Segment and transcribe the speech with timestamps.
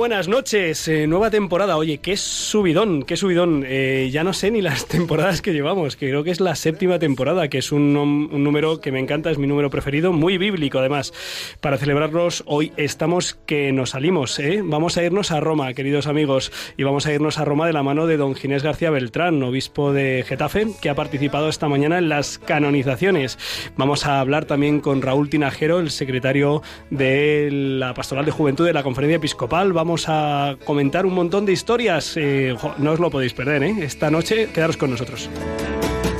[0.00, 1.76] Buenas noches, eh, nueva temporada.
[1.76, 3.64] Oye, qué subidón, qué subidón.
[3.66, 6.98] Eh, ya no sé ni las temporadas que llevamos, que creo que es la séptima
[6.98, 11.12] temporada, que es un, número que me encanta, es mi número preferido, muy bíblico además.
[11.60, 14.62] Para celebrarlos, hoy estamos que nos salimos, ¿eh?
[14.64, 17.82] Vamos a irnos a Roma, queridos amigos, y vamos a irnos a Roma de la
[17.82, 22.08] mano de don Ginés García Beltrán, obispo de Getafe, que ha participado esta mañana en
[22.08, 23.38] las canonizaciones.
[23.76, 28.72] Vamos a hablar también con Raúl Tinajero, el secretario de la Pastoral de Juventud de
[28.72, 32.16] la Conferencia Episcopal vamos a comentar un montón de historias.
[32.16, 33.74] Eh, no os lo podéis perder, ¿eh?
[33.80, 35.28] Esta noche quedaros con nosotros.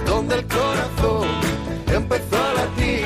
[0.07, 1.29] Donde el corazón
[1.95, 3.05] empezó a latir,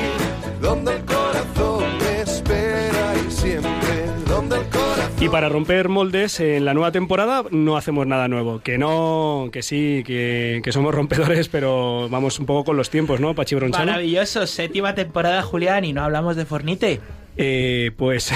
[0.61, 1.83] donde el corazón
[2.25, 5.13] espera y siempre, donde el corazón...
[5.19, 8.59] Y para romper moldes, en la nueva temporada no hacemos nada nuevo.
[8.59, 13.19] Que no, que sí, que, que somos rompedores, pero vamos un poco con los tiempos,
[13.19, 13.85] ¿no, Pachi Bronchano?
[13.85, 16.99] Maravilloso, séptima temporada, Julián, y no hablamos de Fornite.
[17.37, 18.31] Eh, pues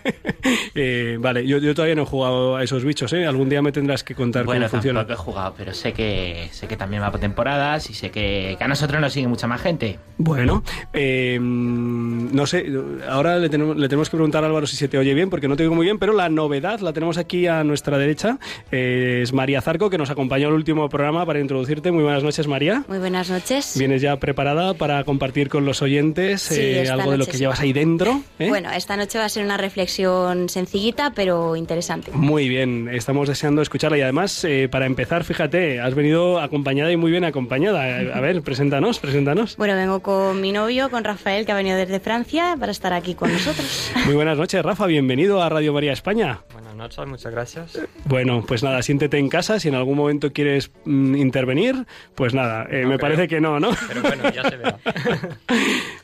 [0.74, 3.26] eh, vale, yo, yo, todavía no he jugado a esos bichos, ¿eh?
[3.26, 5.00] Algún día me tendrás que contar bueno, cómo funciona.
[5.00, 8.56] Bueno, he jugado, pero sé que sé que también va por temporadas y sé que,
[8.58, 9.98] que a nosotros nos sigue mucha más gente.
[10.16, 12.66] Bueno, eh, no sé,
[13.08, 15.48] ahora le tenemos, le tenemos que preguntar a Álvaro si se te oye bien, porque
[15.48, 18.38] no te oigo muy bien, pero la novedad la tenemos aquí a nuestra derecha.
[18.70, 21.90] Eh, es María Zarco, que nos acompañó en el último programa para introducirte.
[21.90, 22.84] Muy buenas noches, María.
[22.88, 23.76] Muy buenas noches.
[23.78, 27.38] ¿Vienes ya preparada para compartir con los oyentes sí, algo de lo que sí.
[27.38, 28.22] llevas ahí dentro?
[28.38, 28.48] ¿Eh?
[28.48, 32.10] Bueno, esta noche va a ser una reflexión sencillita, pero interesante.
[32.12, 36.96] Muy bien, estamos deseando escucharla y además, eh, para empezar, fíjate, has venido acompañada y
[36.96, 37.82] muy bien acompañada.
[38.16, 39.56] A ver, preséntanos, preséntanos.
[39.56, 43.14] Bueno, vengo con mi novio, con Rafael, que ha venido desde Francia para estar aquí
[43.14, 43.92] con nosotros.
[44.06, 46.40] Muy buenas noches, Rafa, bienvenido a Radio María España.
[46.52, 47.78] Buenas noches, muchas gracias.
[48.04, 52.66] Bueno, pues nada, siéntete en casa, si en algún momento quieres mm, intervenir, pues nada,
[52.70, 52.98] eh, No me creo.
[52.98, 53.70] parece que no, ¿no?
[53.88, 54.78] Pero bueno, ya se verá.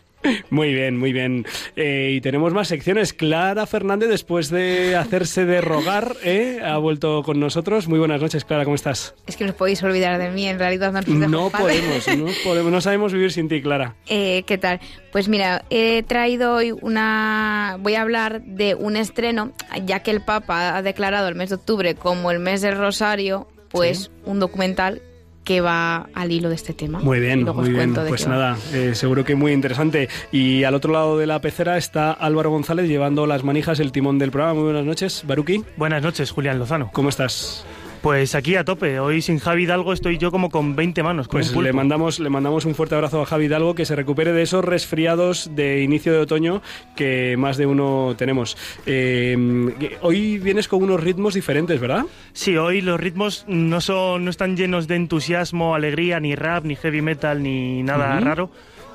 [0.51, 1.47] Muy bien, muy bien.
[1.77, 3.13] Eh, y tenemos más secciones.
[3.13, 6.61] Clara Fernández, después de hacerse de rogar, ¿eh?
[6.65, 7.89] ha vuelto con nosotros.
[7.89, 9.15] Muy buenas noches, Clara, ¿cómo estás?
[9.27, 12.81] Es que no os podéis olvidar de mí, en realidad no podemos, no podemos, no
[12.81, 13.95] sabemos vivir sin ti, Clara.
[14.09, 14.81] Eh, ¿Qué tal?
[15.13, 17.77] Pues mira, he traído hoy una...
[17.81, 19.53] Voy a hablar de un estreno,
[19.87, 23.49] ya que el Papa ha declarado el mes de octubre como el mes del Rosario,
[23.71, 24.09] pues Sí.
[24.25, 25.01] un documental
[25.45, 27.01] que va al hilo de este tema.
[27.01, 27.95] Muy bien, Luego os muy bien.
[27.95, 30.09] Pues nada, eh, seguro que muy interesante.
[30.33, 34.19] Y al otro lado de la pecera está Álvaro González llevando las manijas, el timón
[34.19, 34.55] del programa.
[34.55, 35.65] Muy buenas noches, Baruki.
[35.77, 36.91] Buenas noches, Julián Lozano.
[36.93, 37.65] ¿Cómo estás?
[38.03, 38.99] Pues aquí a tope.
[38.99, 41.29] Hoy sin Javi Hidalgo estoy yo como con 20 manos.
[41.29, 44.33] Con Pues le mandamos, le mandamos un fuerte abrazo a Javi Hidalgo, que se recupere
[44.33, 46.63] de esos resfriados de inicio de otoño
[46.97, 48.57] que más de uno tenemos.
[48.87, 52.07] Eh, hoy vienes con unos ritmos diferentes, ¿verdad?
[52.33, 56.77] Sí, hoy los ritmos no son, no están llenos de entusiasmo, alegría, ni rap, ni
[56.77, 58.51] heavy metal, ni nada raro.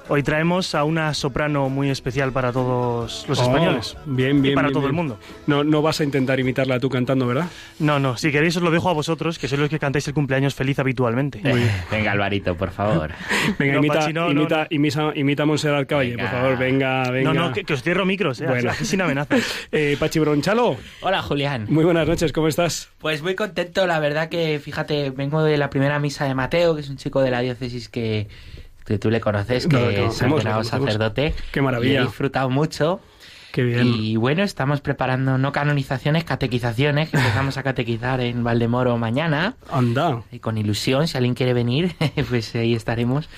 [0.07, 3.97] Hoy traemos a una soprano muy especial para todos los Oh, españoles.
[4.05, 4.51] Bien, bien.
[4.51, 4.89] Y para bien, todo bien.
[4.91, 5.19] el mundo.
[5.47, 7.47] No, no vas a intentar imitarla tú cantando, ¿verdad?
[7.79, 10.13] No, no, si queréis os lo dejo a vosotros, que sois los que cantáis el
[10.13, 11.41] cumpleaños feliz habitualmente.
[11.91, 13.11] Venga, Alvarito, por favor.
[13.57, 14.67] Venga, No, imita, Pachi, no, no, imita, no.
[14.69, 16.29] imita, imita a Montserrat Caballé, Venga.
[16.29, 17.33] por favor, venga, venga.
[17.33, 18.69] No, no, que, que os cierro micros, eh, Bueno.
[18.69, 19.41] así sin amenazas.
[19.71, 21.65] Eh, Pachi Bronchalo, Hola, Julián.
[21.67, 22.89] muy buenas noches, ¿cómo estás?
[22.99, 26.81] Pues muy contento, la verdad que, fíjate, vengo de la primera misa de Mateo, que
[26.81, 28.27] es un chico de la diócesis que,
[28.85, 30.85] que tú le conoces, que es lo ordenado conocemos.
[30.85, 31.33] sacerdote.
[31.51, 31.93] Qué maravilla.
[31.93, 33.01] Y he disfrutado mucho.
[33.51, 33.87] Qué bien.
[33.87, 39.55] Y bueno, estamos preparando no canonizaciones, catequizaciones, que empezamos a catequizar en Valdemoro mañana.
[39.71, 40.23] Anda.
[40.31, 41.95] Y con ilusión, si alguien quiere venir,
[42.29, 43.29] pues ahí estaremos.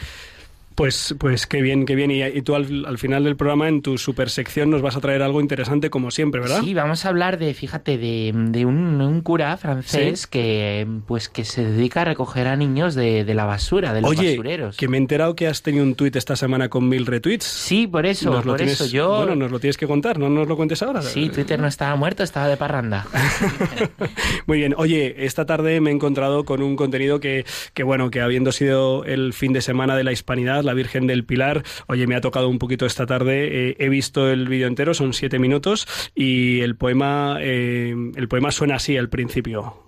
[0.78, 2.12] Pues, pues qué bien, qué bien.
[2.12, 5.02] Y, y tú al, al final del programa, en tu super sección, nos vas a
[5.02, 6.62] traer algo interesante como siempre, ¿verdad?
[6.64, 10.28] Sí, vamos a hablar de, fíjate, de, de un, un cura francés Sí.
[10.30, 14.12] que pues que se dedica a recoger a niños de, de la basura, de los
[14.12, 14.78] Oye, basureros.
[14.78, 17.44] que me he enterado que has tenido un tuit esta semana con mil retweets.
[17.46, 19.18] Sí, por eso, Nos lo por tienes- eso yo...
[19.18, 21.02] Bueno, nos lo tienes que contar, no nos lo cuentes ahora.
[21.02, 23.08] Sí, Twitter no estaba muerto, estaba de parranda.
[24.46, 24.76] Muy bien.
[24.78, 29.04] Oye, esta tarde me he encontrado con un contenido que, que, bueno, que habiendo sido
[29.06, 32.48] el fin de semana de la Hispanidad, la Virgen del Pilar, oye, me ha tocado
[32.50, 33.70] un poquito esta tarde.
[33.70, 38.52] eh, he visto el vídeo entero, son siete minutos, y el poema, eh, el poema
[38.52, 39.84] suena así al principio.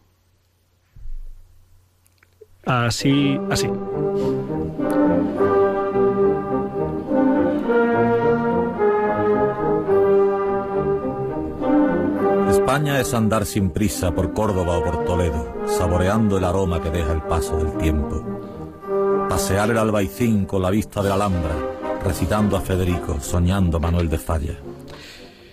[2.65, 3.67] Así, así.
[12.49, 17.13] España es andar sin prisa por Córdoba o por Toledo, saboreando el aroma que deja
[17.13, 18.28] el paso del tiempo.
[19.29, 21.55] Pasear el albaicín con la vista de la Alhambra,
[22.03, 24.68] recitando a Federico, soñando Manuel de Falla.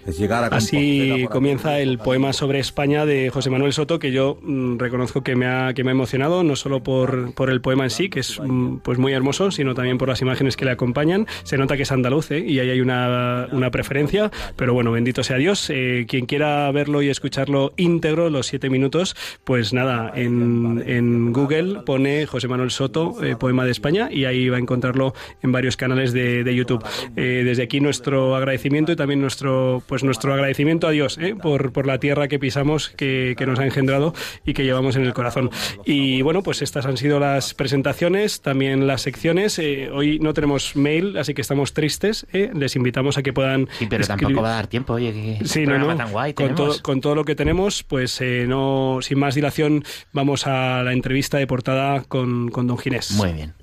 [0.07, 4.39] Es llegar a Así comienza el poema sobre España de José Manuel Soto, que yo
[4.43, 7.85] mm, reconozco que me, ha, que me ha emocionado, no solo por, por el poema
[7.85, 10.71] en sí, que es mm, pues muy hermoso, sino también por las imágenes que le
[10.71, 11.27] acompañan.
[11.43, 12.45] Se nota que es andaluz ¿eh?
[12.47, 15.71] y ahí hay una, una preferencia, pero bueno, bendito sea Dios.
[15.71, 21.81] Eh, quien quiera verlo y escucharlo íntegro, los siete minutos, pues nada, en, en Google
[21.85, 25.77] pone José Manuel Soto, eh, poema de España, y ahí va a encontrarlo en varios
[25.77, 26.85] canales de, de YouTube.
[27.17, 31.35] Eh, desde aquí nuestro agradecimiento y también nuestro pues nuestro agradecimiento a Dios ¿eh?
[31.41, 34.15] por, por la tierra que pisamos, que, que nos ha engendrado
[34.45, 35.51] y que llevamos en el corazón.
[35.85, 39.59] Y bueno, pues estas han sido las presentaciones, también las secciones.
[39.59, 42.27] Eh, hoy no tenemos mail, así que estamos tristes.
[42.33, 42.51] ¿eh?
[42.55, 43.69] Les invitamos a que puedan.
[43.79, 45.97] Sí, pero escribir- tampoco va a dar tiempo, oye, que Sí, qué no, no.
[45.97, 49.85] tan guay Con todo, con todo lo que tenemos, pues eh, no, sin más dilación,
[50.13, 53.13] vamos a la entrevista de portada con, con Don Ginés.
[53.13, 53.55] Muy bien.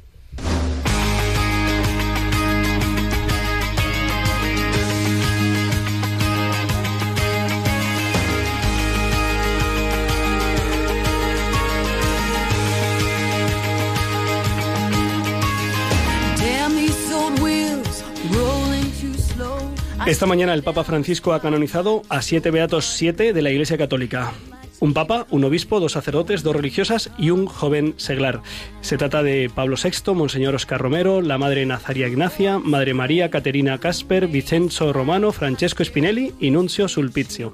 [20.05, 24.33] Esta mañana el Papa Francisco ha canonizado a siete beatos siete de la Iglesia Católica.
[24.81, 28.41] Un papa, un obispo, dos sacerdotes, dos religiosas y un joven seglar.
[28.81, 33.77] Se trata de Pablo VI, Monseñor Oscar Romero, la Madre Nazaria Ignacia, Madre María Caterina
[33.77, 37.53] Casper, Vincenzo Romano, Francesco Spinelli y Nuncio Sulpizio.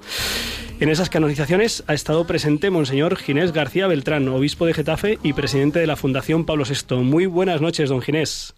[0.80, 5.78] En esas canonizaciones ha estado presente Monseñor Ginés García Beltrán, obispo de Getafe y presidente
[5.78, 6.96] de la Fundación Pablo VI.
[7.04, 8.56] Muy buenas noches, don Ginés.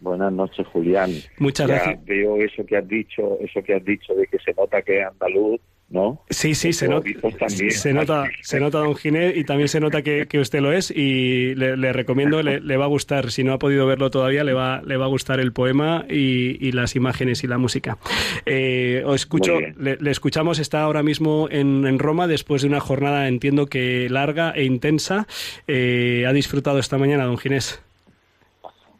[0.00, 1.10] Buenas noches, Julián.
[1.38, 2.04] Muchas Ya gracias.
[2.04, 5.06] Veo eso que has dicho, eso que has dicho de que se nota que es
[5.06, 6.20] andaluz, ¿no?
[6.30, 7.70] Sí, sí, se, también.
[7.70, 10.90] se nota, se nota, don Ginés, y también se nota que, que usted lo es
[10.90, 14.42] y le, le recomiendo, le, le va a gustar, si no ha podido verlo todavía,
[14.42, 17.98] le va, le va a gustar el poema y, y las imágenes y la música.
[18.46, 23.28] Eh, os escucho, le escuchamos, está ahora mismo en, en Roma después de una jornada,
[23.28, 25.26] entiendo que larga e intensa.
[25.68, 27.80] Eh, ¿Ha disfrutado esta mañana, don Ginés?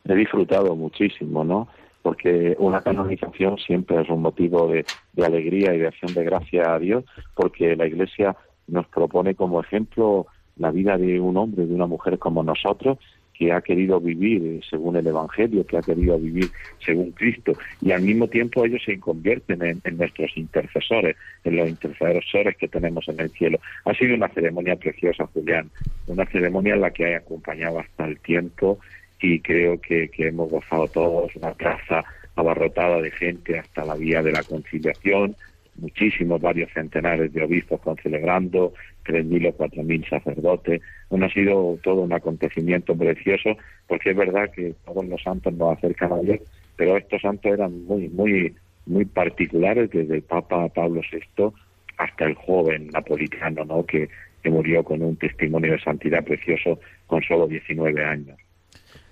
[0.09, 1.69] He disfrutado muchísimo, ¿no?
[2.03, 4.85] Porque una canonización siempre es un motivo de,
[5.25, 7.05] alegría y de acción de gracia a Dios,
[7.35, 8.37] porque la Iglesia
[8.69, 10.27] nos propone como ejemplo
[10.57, 12.99] la vida de un hombre, de una mujer como nosotros,
[13.35, 16.47] que ha querido vivir según el Evangelio, que ha querido vivir
[16.85, 21.69] según Cristo, y al mismo tiempo ellos se convierten en, en nuestros intercesores, en los
[21.69, 23.59] intercesores que tenemos en el cielo.
[23.85, 25.71] Ha sido una ceremonia preciosa, Julián,
[26.07, 28.79] una ceremonia en la que he acompañado hasta el tiempo
[29.21, 32.05] y creo que, que hemos gozado todos una plaza
[32.35, 35.35] abarrotada de gente hasta la vía de la conciliación,
[35.77, 38.73] muchísimos, varios centenares de obispos concelebrando,
[39.05, 40.83] 3.000 o 4.000 sacerdotes.
[41.11, 45.77] Bueno, ha sido todo un acontecimiento precioso, porque es verdad que todos los santos nos
[45.77, 46.41] acercan a Dios,
[46.77, 48.55] pero estos santos eran muy, muy,
[48.87, 51.53] muy particulares, desde el Papa Pablo VI
[51.99, 53.85] hasta el joven napolitano, ¿no?
[53.85, 54.09] que,
[54.43, 58.37] que murió con un testimonio de santidad precioso con solo 19 años.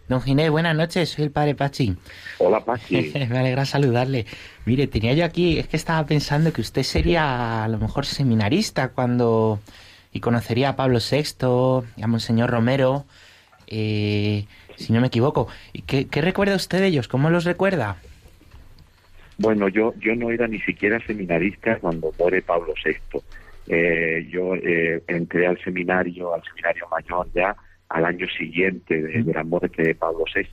[0.08, 1.96] Don Ginés, buenas noches, soy el padre Pachi.
[2.38, 3.12] Hola, Pachi.
[3.30, 4.26] Me alegra saludarle.
[4.66, 8.88] Mire, tenía yo aquí, es que estaba pensando que usted sería a lo mejor seminarista
[8.88, 9.60] cuando...
[10.12, 13.06] y conocería a Pablo VI, y a Monseñor Romero,
[13.66, 14.44] eh,
[14.76, 15.48] si no me equivoco.
[15.72, 17.08] ¿Y qué, qué recuerda usted de ellos?
[17.08, 17.96] ¿Cómo los recuerda?
[19.38, 23.20] Bueno, yo, yo no era ni siquiera seminarista cuando muere Pablo VI.
[23.66, 27.56] Eh, yo eh, entré al seminario, al seminario mayor ya
[27.88, 30.46] al año siguiente de, de la muerte de Pablo VI.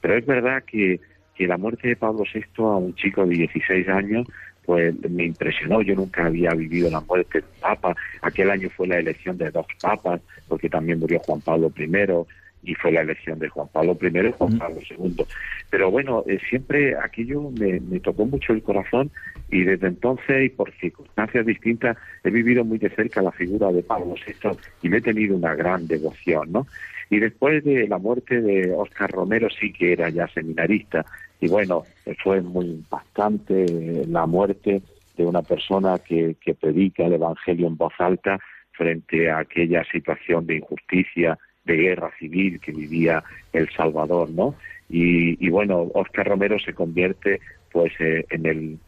[0.00, 1.00] Pero es verdad que,
[1.34, 4.26] que la muerte de Pablo VI a un chico de 16 años
[4.64, 5.82] pues me impresionó.
[5.82, 7.96] Yo nunca había vivido la muerte de un papa.
[8.22, 11.88] Aquel año fue la elección de dos papas, porque también murió Juan Pablo I
[12.62, 15.24] y fue la elección de Juan Pablo I y Juan Pablo II.
[15.70, 19.10] Pero bueno, eh, siempre aquello me, me tocó mucho el corazón
[19.50, 23.82] y desde entonces y por circunstancias distintas he vivido muy de cerca la figura de
[23.82, 24.50] Pablo VI
[24.82, 26.66] y le he tenido una gran devoción, ¿no?
[27.08, 31.04] Y después de la muerte de Oscar Romero sí que era ya seminarista
[31.40, 34.82] y bueno, eh, fue muy impactante eh, la muerte
[35.16, 38.38] de una persona que, que predica el Evangelio en voz alta
[38.72, 44.54] frente a aquella situación de injusticia, de guerra civil que vivía El Salvador, ¿no?
[44.88, 47.40] Y, y bueno, Oscar Romero se convierte
[47.72, 48.78] pues eh, en el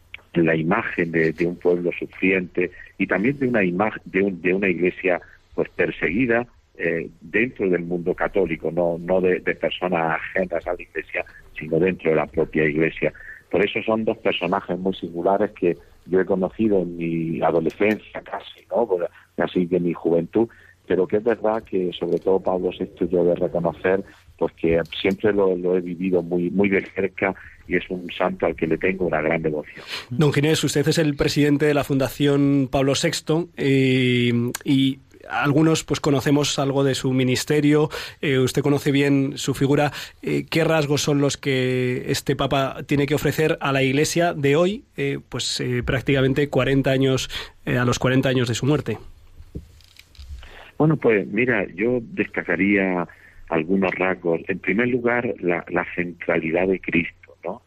[0.41, 4.67] la imagen de, un pueblo sufriente y también de una imagen de, un, de una
[4.67, 5.21] iglesia
[5.53, 11.23] pues perseguida eh, dentro del mundo católico, no, no de, personas ajenas a la iglesia,
[11.57, 13.13] sino dentro de la propia iglesia.
[13.51, 15.77] Por eso son dos personajes muy singulares que
[16.07, 18.89] yo he conocido en mi adolescencia casi, ¿no?
[19.37, 20.49] Casi de mi juventud,
[20.87, 24.03] pero que es verdad que sobre todo Pablo VI yo de reconocer
[24.37, 27.35] pues que siempre lo, he vivido muy muy de cerca
[27.67, 29.85] y es un santo al que le tengo una gran devoción.
[30.09, 34.33] Don Ginés, usted es el presidente de la Fundación Pablo VI eh,
[34.65, 34.99] y
[35.29, 39.93] algunos pues conocemos algo de su ministerio, eh, usted conoce bien su figura.
[40.21, 44.57] Eh, ¿Qué rasgos son los que este Papa tiene que ofrecer a la Iglesia de
[44.57, 44.83] hoy,
[45.29, 47.29] pues prácticamente 40 años,
[47.65, 48.97] a los 40 años de su muerte?
[50.83, 53.07] Bueno, pues mira, yo destacaría
[53.47, 54.41] algunos rasgos.
[54.49, 57.61] En primer lugar, la, centralidad de Cristo, ¿no?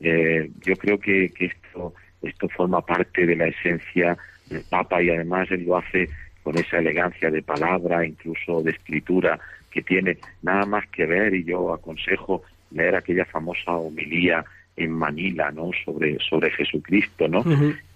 [0.00, 4.16] yo creo que, que esto, esto forma parte de la esencia
[4.48, 6.08] del Papa y además él lo hace
[6.42, 9.38] con esa elegancia de palabra, incluso de escritura
[9.70, 14.46] que tiene, nada más que ver, y yo aconsejo leer aquella famosa homilía
[14.78, 15.72] en Manila, ¿no?
[15.84, 17.44] Sobre, sobre Jesucristo, ¿no?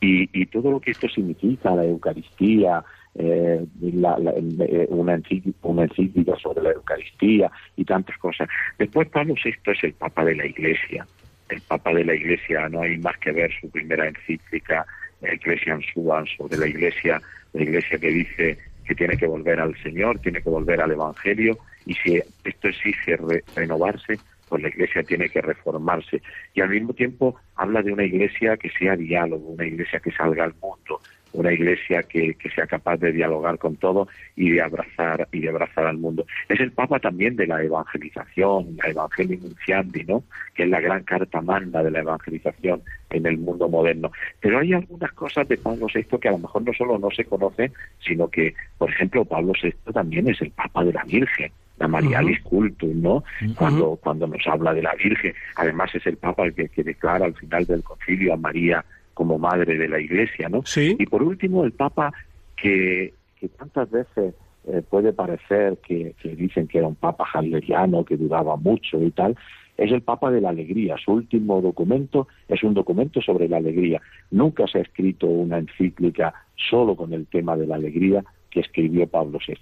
[0.02, 2.84] y, y, todo lo que esto significa, la Eucaristía,
[3.18, 8.48] eh, la, eh, una, encíclica, sobre la Eucaristía y tantas cosas.
[8.78, 11.06] Después Pablo VI es el Papa de la Iglesia.
[11.48, 14.84] El Papa de la Iglesia no hay más que ver su primera encíclica,
[15.22, 17.20] Ecclesiam Suban, sobre la Iglesia
[17.56, 21.58] la iglesia que dice que tiene que volver al Señor, tiene que volver al Evangelio,
[21.86, 23.18] y si esto exige
[23.54, 24.18] renovarse,
[24.48, 26.22] pues la iglesia tiene que reformarse.
[26.54, 30.44] Y al mismo tiempo habla de una iglesia que sea diálogo, una iglesia que salga
[30.44, 31.00] al mundo,
[31.36, 35.48] una iglesia que, que, sea capaz de dialogar con todo y de abrazar y de
[35.48, 36.26] abrazar al mundo.
[36.48, 40.24] Es el Papa también de la evangelización, la Evangelii Nunciandi, ¿no?
[40.54, 44.10] que es la gran carta magna de la evangelización en el mundo moderno.
[44.40, 47.24] Pero hay algunas cosas de Pablo VI que a lo mejor no solo no se
[47.24, 51.88] conocen, sino que, por ejemplo, Pablo VI también es el Papa de la Virgen la
[51.88, 53.24] Marialis Cultum, ¿no?
[53.54, 55.34] Cuando, cuando nos habla de la Virgen.
[55.56, 58.82] Además es el Papa el que, que declara al final del concilio a María
[59.16, 60.60] como madre de la Iglesia, ¿no?
[60.98, 62.12] Y por último, el Papa
[62.54, 64.34] que, que tantas veces
[64.66, 69.34] eh, puede parecer que, dicen que era un Papa halleriano, que duraba mucho y tal,
[69.78, 70.96] es el Papa de la Alegría.
[71.02, 74.02] Su último documento es un documento sobre la alegría.
[74.30, 76.34] Nunca se ha escrito una encíclica
[76.68, 79.54] solo con el tema de la alegría que escribió Pablo VI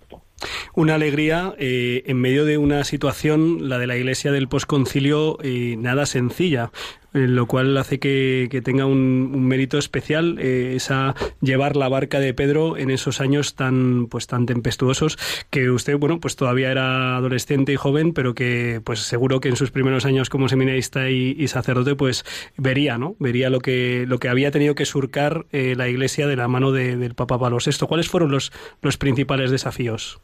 [0.74, 5.76] una alegría eh, en medio de una situación, la de la Iglesia del posconcilio, eh,
[5.78, 6.70] nada sencilla.
[7.12, 12.76] Eh, lo cual hace que, tenga un, mérito especial esa llevar la barca de Pedro
[12.76, 15.16] en esos años tan pues tan tempestuosos
[15.50, 19.54] que usted bueno pues todavía era adolescente y joven pero que pues seguro que en
[19.54, 22.24] sus primeros años como seminarista y, sacerdote pues
[22.56, 26.48] vería no vería lo que lo que había tenido que surcar la Iglesia de la
[26.48, 28.50] mano del Papa Pablo VI cuáles fueron los
[28.82, 30.20] los principales desafíos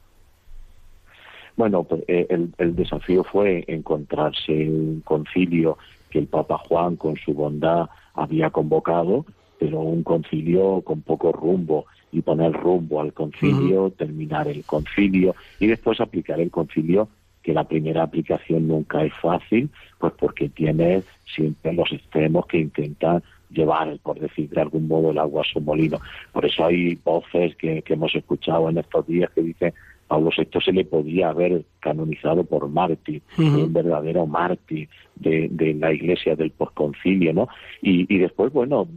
[1.61, 5.77] bueno, pues, eh, el, desafío fue encontrarse un concilio
[6.09, 9.27] que el Papa Juan, con su bondad, había convocado,
[9.59, 15.67] pero un concilio con poco rumbo y poner rumbo al concilio, terminar el concilio y
[15.67, 17.11] después aplicar el concilio,
[17.43, 23.23] que la primera aplicación nunca es fácil, pues porque tiene siempre los extremos que intentan
[23.51, 26.01] llevar, por decir de algún modo, el agua a su molino.
[26.33, 29.75] Por eso hay voces que hemos escuchado en estos días que dicen
[30.11, 36.35] Pablo VI se le podía haber canonizado por mártir, un verdadero mártir de, la iglesia
[36.35, 37.47] del posconcilio, ¿no?
[37.81, 38.89] Y, después, bueno,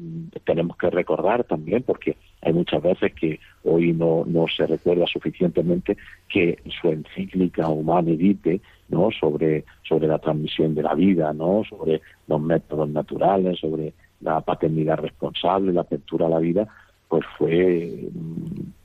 [0.43, 5.97] tenemos que recordar también, porque hay muchas veces que hoy no, no se recuerda suficientemente
[6.27, 9.09] que su encíclica Humane Vitae, ¿no?
[9.11, 11.61] Sobre, sobre la transmisión de la vida, ¿no?
[11.69, 16.67] Sobre los métodos naturales, sobre la paternidad responsable, la apertura a la vida,
[17.07, 18.09] pues fue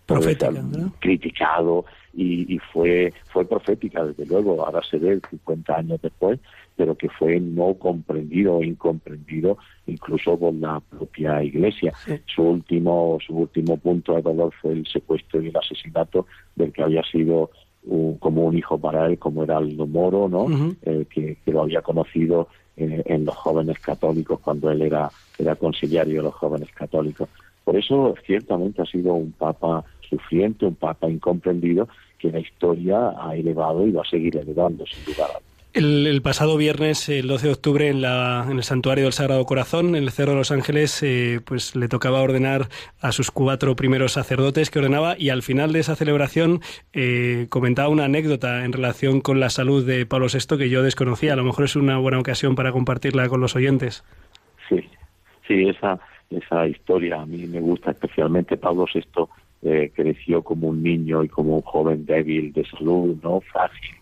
[0.09, 0.65] profética,
[1.01, 1.85] criticado
[2.15, 6.41] y, fue fue profética desde luego ahora se ve 50 años después
[6.77, 11.93] pero que fue no comprendido o incomprendido incluso por la propia iglesia.
[12.27, 16.83] Su último su último punto de dolor fue el secuestro y el asesinato del que
[16.83, 17.51] había sido
[18.19, 20.47] como un hijo para él como era Aldo Moro no
[20.83, 26.17] eh, que, lo había conocido en, en los jóvenes católicos cuando él era era conciliario
[26.17, 27.29] de los jóvenes católicos.
[27.65, 31.89] Por eso ciertamente ha sido un papa sufriente, un papa incomprendido
[32.19, 35.27] que la historia ha elevado y va a seguir elevando, sin duda.
[35.75, 39.95] El, pasado viernes, el 12 de octubre, en, la, en, el Santuario del Sagrado Corazón,
[39.95, 42.69] en el Cerro de los Ángeles, eh, pues le tocaba ordenar
[43.01, 46.61] a sus cuatro primeros sacerdotes que ordenaba y al final de esa celebración
[46.95, 51.35] eh, comentaba una anécdota en relación con la salud de Pablo VI que yo desconocía.
[51.35, 54.05] A lo mejor es una buena ocasión para compartirla con los oyentes.
[54.69, 54.81] Sí,
[55.47, 56.01] sí, esa,
[56.31, 58.57] esa historia a mí me gusta especialmente.
[58.57, 59.03] Pablo VI
[59.63, 63.97] eh, creció como un niño y como un joven débil de salud, no frágil,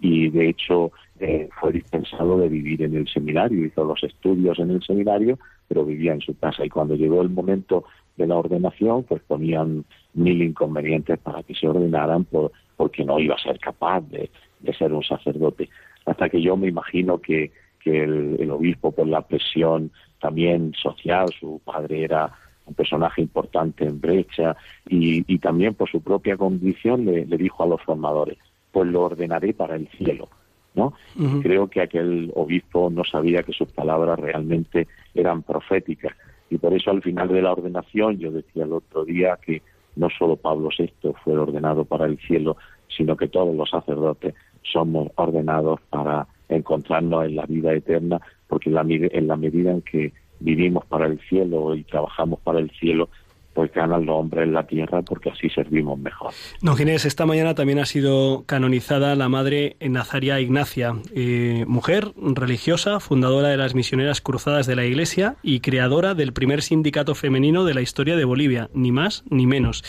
[0.00, 0.90] y de hecho
[1.20, 5.38] eh, fue dispensado de vivir en el seminario, hizo los estudios en el seminario,
[5.68, 6.64] pero vivía en su casa.
[6.64, 7.84] Y cuando llegó el momento
[8.16, 13.36] de la ordenación, pues ponían mil inconvenientes para que se ordenaran por, porque no iba
[13.36, 14.28] a ser capaz de,
[14.76, 15.68] ser un sacerdote.
[16.04, 21.28] Hasta que yo me imagino que, que el, el obispo, por la presión también social,
[21.38, 22.32] su padre era
[22.66, 24.56] un personaje importante en Brecha
[24.88, 28.38] y, y también por su propia condición le, le dijo a los formadores,
[28.70, 30.28] pues lo ordenaré para el cielo.
[30.74, 30.94] ¿no?
[31.42, 36.14] Creo que aquel obispo no sabía que sus palabras realmente eran proféticas
[36.48, 39.62] y por eso al final de la ordenación yo decía el otro día que
[39.96, 40.92] no solo Pablo VI
[41.22, 42.56] fue ordenado para el cielo,
[42.88, 48.74] sino que todos los sacerdotes somos ordenados para encontrarnos en la vida eterna, porque en
[48.74, 50.12] la, en la medida en que
[50.42, 53.08] vivimos para el cielo y trabajamos para el cielo,
[53.54, 56.32] pues ganan los hombres en la tierra porque así servimos mejor.
[56.60, 63.00] Don Ginés, esta mañana también ha sido canonizada la madre Nazaria Ignacia, eh, mujer religiosa,
[63.00, 67.74] fundadora de las Misioneras Cruzadas de la Iglesia y creadora del primer sindicato femenino de
[67.74, 69.84] la historia de Bolivia, ni más ni menos.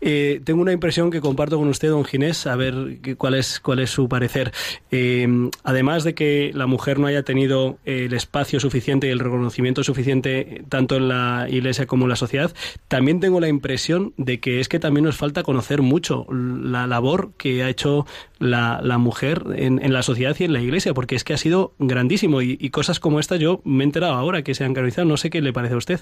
[0.00, 3.80] Eh, tengo una impresión que comparto con usted, don Ginés, a ver cuál es, cuál
[3.80, 4.52] es su parecer.
[4.90, 5.28] Eh,
[5.64, 10.64] además de que la mujer no haya tenido el espacio suficiente y el reconocimiento suficiente
[10.68, 12.52] tanto en la Iglesia como en la sociedad,
[12.88, 17.32] también tengo la impresión de que es que también nos falta conocer mucho la labor
[17.36, 18.06] que ha hecho
[18.38, 21.36] la, la mujer en, en la sociedad y en la Iglesia, porque es que ha
[21.36, 24.74] sido grandísimo y, y cosas como esta yo me he enterado ahora que se han
[24.74, 25.06] canonizado.
[25.06, 26.00] No sé qué le parece a usted.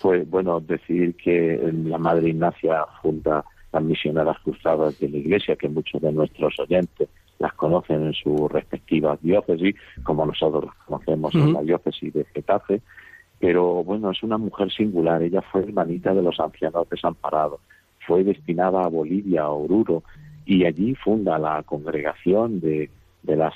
[0.00, 5.68] Pues bueno, decir que la Madre Ignacia funda las misioneras cruzadas de la Iglesia, que
[5.68, 7.08] muchos de nuestros oyentes
[7.38, 12.80] las conocen en sus respectivas diócesis, como nosotros las conocemos en la diócesis de Getafe,
[13.46, 17.60] pero bueno, es una mujer singular, ella fue hermanita de los ancianos desamparados,
[18.04, 20.02] fue destinada a Bolivia, a Oruro,
[20.44, 22.90] y allí funda la congregación de,
[23.22, 23.54] de las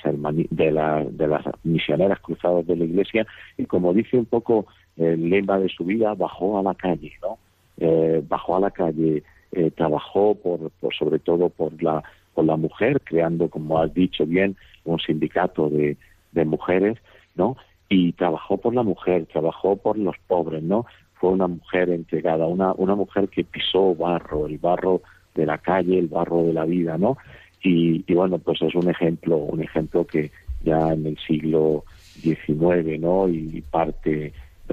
[0.49, 5.29] de, la- de las misioneras cruzadas de la iglesia, y como dice un poco el
[5.29, 7.37] lema de su vida, bajó a la calle, ¿no?
[7.77, 12.01] Eh, bajó a la calle, eh, trabajó por, por sobre todo por la
[12.33, 15.97] por la mujer, creando, como has dicho bien, un sindicato de,
[16.31, 16.97] de mujeres,
[17.35, 17.57] ¿no?
[17.93, 20.85] Y trabajó por la mujer, trabajó por los pobres, ¿no?
[21.15, 25.01] Fue una mujer entregada, una, una mujer que pisó barro, el barro
[25.35, 27.17] de la calle, el barro de la vida, ¿no?
[27.61, 30.31] Y, y bueno, pues es un ejemplo, un ejemplo que
[30.63, 31.83] ya en el siglo
[32.21, 33.27] XIX, ¿no?
[33.27, 34.31] Y parte,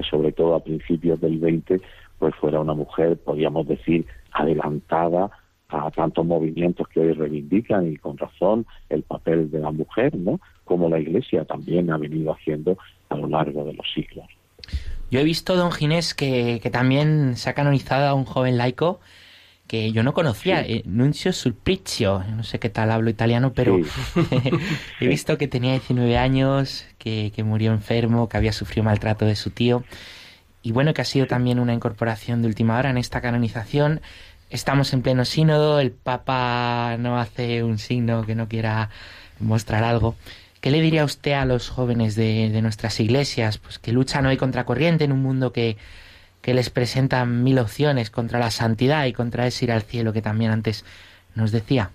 [0.08, 1.82] sobre todo a principios del XX,
[2.20, 5.28] pues fuera una mujer, podríamos decir, adelantada
[5.68, 10.40] a tantos movimientos que hoy reivindican y con razón el papel de la mujer, ¿no?
[10.64, 12.78] Como la Iglesia también ha venido haciendo
[13.08, 14.26] a lo largo de los siglos.
[15.10, 19.00] Yo he visto, don Ginés, que, que también se ha canonizado a un joven laico
[19.68, 23.78] que yo no conocía, eh, Nuncio Sulpicio, no sé qué tal hablo italiano, pero
[25.00, 29.36] he visto que tenía 19 años, que, que murió enfermo, que había sufrido maltrato de
[29.36, 29.84] su tío,
[30.62, 34.00] y bueno, que ha sido también una incorporación de última hora en esta canonización.
[34.50, 38.88] Estamos en pleno sínodo, el Papa no hace un signo que no quiera
[39.40, 40.14] mostrar algo.
[40.62, 44.64] ¿Qué le diría usted a los jóvenes de, nuestras iglesias, pues que luchan hoy contra
[44.64, 45.76] corriente en un mundo que,
[46.42, 50.50] les presenta mil opciones contra la santidad y contra ese ir al cielo que también
[50.50, 50.82] antes
[51.34, 51.90] nos decía?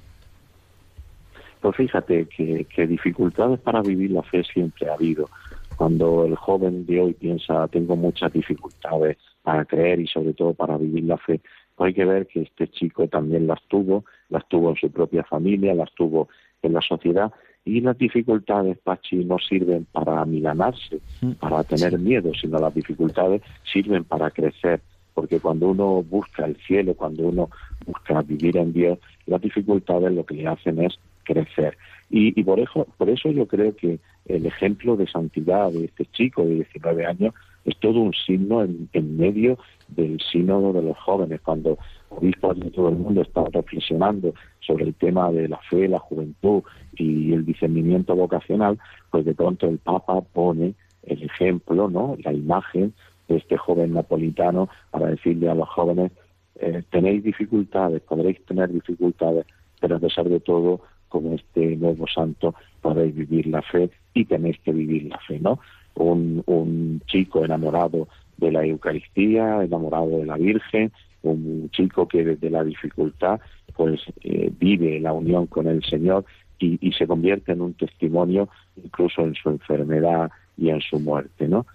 [1.59, 5.27] Pues fíjate que dificultades para vivir la fe siempre ha habido.
[5.75, 10.77] Cuando el joven de hoy piensa, tengo muchas dificultades para creer y sobre todo para
[10.77, 11.41] vivir la fe,
[11.75, 15.23] pues hay que ver que este chico también las tuvo, las tuvo en su propia
[15.23, 16.29] familia, las tuvo
[16.61, 17.31] en la sociedad
[17.65, 20.99] y las dificultades, Pachi, no sirven para amilanarse,
[21.39, 24.81] para tener miedo, sino las dificultades sirven para crecer,
[25.13, 27.49] porque cuando uno busca el cielo, cuando uno
[27.85, 31.77] busca vivir en Dios, las dificultades lo que le hacen es crecer.
[32.09, 36.05] Y, y por, eso, por eso yo creo que el ejemplo de santidad de este
[36.07, 37.33] chico de 19 años
[37.65, 39.57] es todo un signo en, en medio
[39.87, 41.77] del sínodo de los jóvenes, cuando
[42.09, 46.63] obispos de todo el mundo están reflexionando sobre el tema de la fe, la juventud
[46.95, 48.79] y el discernimiento vocacional,
[49.11, 52.17] pues de pronto el Papa pone el ejemplo, ¿no?
[52.23, 52.93] la imagen
[53.27, 56.11] de este joven napolitano para decirle a los jóvenes,
[56.55, 59.45] eh, tenéis dificultades, podréis tener dificultades,
[59.79, 64.59] pero a pesar de todo, como este nuevo santo, podéis vivir la fe y tenéis
[64.59, 65.59] que vivir la fe, ¿no?
[65.95, 70.91] Un, chico enamorado de la Eucaristía, enamorado de la Virgen,
[71.23, 73.39] un chico que desde la dificultad
[73.75, 76.25] pues eh, vive la unión con el Señor
[76.59, 78.49] y, y, se convierte en un testimonio
[78.83, 81.65] incluso en su enfermedad y en su muerte, ¿no?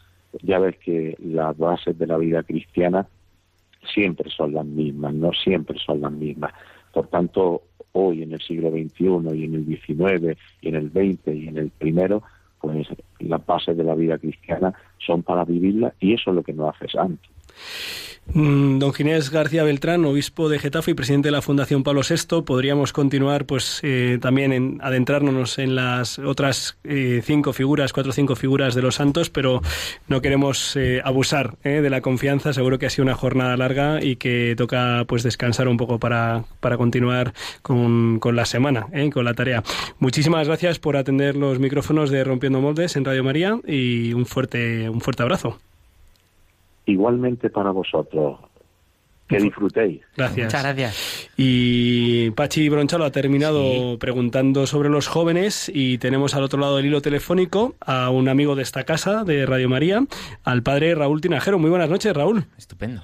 [0.42, 3.06] Ya ves que las bases de la vida cristiana
[3.94, 6.52] siempre son las mismas, no siempre son las mismas.
[6.92, 7.62] Por tanto,
[7.92, 11.58] hoy en el siglo XXI y en el XIX y en el XX y en
[11.58, 12.22] el primero,
[12.60, 12.88] pues
[13.20, 16.74] las bases de la vida cristiana son para vivirla y eso es lo que nos
[16.74, 17.30] hace santos.
[18.34, 22.42] Mm, Don Ginés García Beltrán, obispo de Getafe y presidente de la Fundación Pablo VI,
[22.42, 28.12] podríamos continuar pues eh, también en adentrarnos en las otras eh, cinco figuras, cuatro o
[28.12, 29.62] cinco figuras de los santos, pero
[30.08, 32.52] no queremos eh, abusar de la confianza.
[32.52, 36.44] Seguro que ha sido una jornada larga y que toca pues descansar un poco para,
[36.60, 37.32] para continuar
[37.62, 39.62] con, con la semana, con la tarea.
[39.98, 44.88] Muchísimas gracias por atender los micrófonos de Rompiendo Moldes en Radio María y un fuerte,
[44.88, 45.58] un fuerte abrazo.
[46.88, 48.40] Igualmente para vosotros.
[49.28, 50.00] Que disfrutéis.
[50.16, 50.46] Gracias.
[50.46, 51.30] Muchas gracias.
[51.36, 56.86] Y Pachi Bronchalo ha terminado preguntando sobre los jóvenes y tenemos al otro lado del
[56.86, 60.02] hilo telefónico a un amigo de esta casa, de Radio María,
[60.44, 61.58] al padre Raúl Tinajero.
[61.58, 62.46] Muy buenas noches, Raúl.
[62.56, 63.02] Estupendo.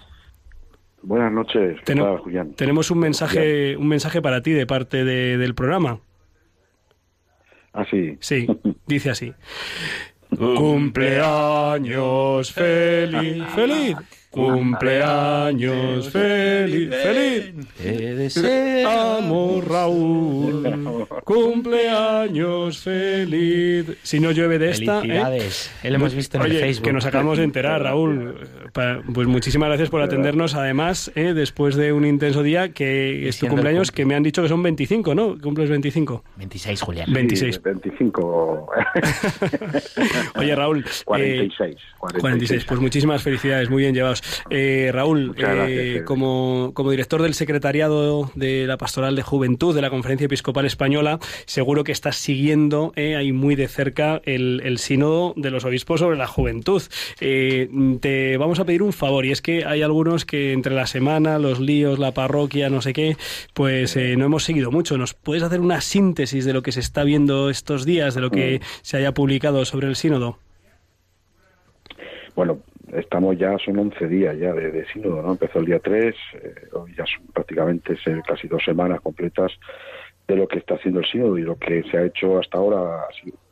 [1.02, 2.54] Buenas noches, ¿qué Tene- tal, Julián?
[2.54, 6.00] tenemos un mensaje, un mensaje para ti de parte de- del programa.
[7.74, 8.16] Ah, sí.
[8.20, 8.46] Sí,
[8.86, 9.34] dice así.
[10.36, 10.92] Cumpleaños
[12.54, 13.96] feliz, feliz.
[14.34, 18.34] Cumpleaños feliz, feliz.
[18.34, 21.06] Te Amo Raúl.
[21.24, 23.86] Cumpleaños feliz.
[24.02, 24.98] Si no llueve de esta.
[24.98, 25.02] ¿eh?
[25.02, 25.70] Felicidades.
[25.84, 26.84] Él lo hemos visto en Oye, el Facebook.
[26.86, 28.34] que nos acabamos de enterar, Raúl.
[28.72, 30.54] Pues muchísimas gracias por atendernos.
[30.56, 31.32] Además, ¿eh?
[31.32, 34.02] después de un intenso día, que es tu cumpleaños, cumple.
[34.02, 35.38] que me han dicho que son 25, ¿no?
[35.40, 36.24] Cumples 25.
[36.38, 37.06] 26, Julián.
[37.12, 37.54] Ve- 26.
[37.54, 38.66] Sí, 25.
[40.36, 40.84] Oye, Raúl.
[41.04, 41.76] 46.
[41.76, 42.64] eh, 46.
[42.64, 44.23] Pues muchísimas felicidades, muy bien llevados.
[44.50, 49.82] Eh, Raúl, gracias, eh, como, como director del secretariado de la Pastoral de Juventud de
[49.82, 54.78] la Conferencia Episcopal Española, seguro que estás siguiendo eh, ahí muy de cerca el, el
[54.78, 56.82] sínodo de los obispos sobre la juventud.
[57.20, 57.68] Eh,
[58.00, 61.38] te vamos a pedir un favor, y es que hay algunos que entre la semana,
[61.38, 63.16] los líos, la parroquia, no sé qué,
[63.52, 64.98] pues no hemos seguido mucho.
[64.98, 68.30] ¿Nos puedes hacer una síntesis de lo que se está viendo estos días, de lo
[68.30, 70.38] que se haya publicado sobre el sínodo?
[72.34, 72.58] Bueno,
[72.94, 75.32] estamos ya, son 11 días ya de, de sínodo, ¿no?
[75.32, 79.52] Empezó el día 3, eh, hoy ya son prácticamente casi dos semanas completas
[80.28, 83.04] de lo que está haciendo el sínodo y lo que se ha hecho hasta ahora,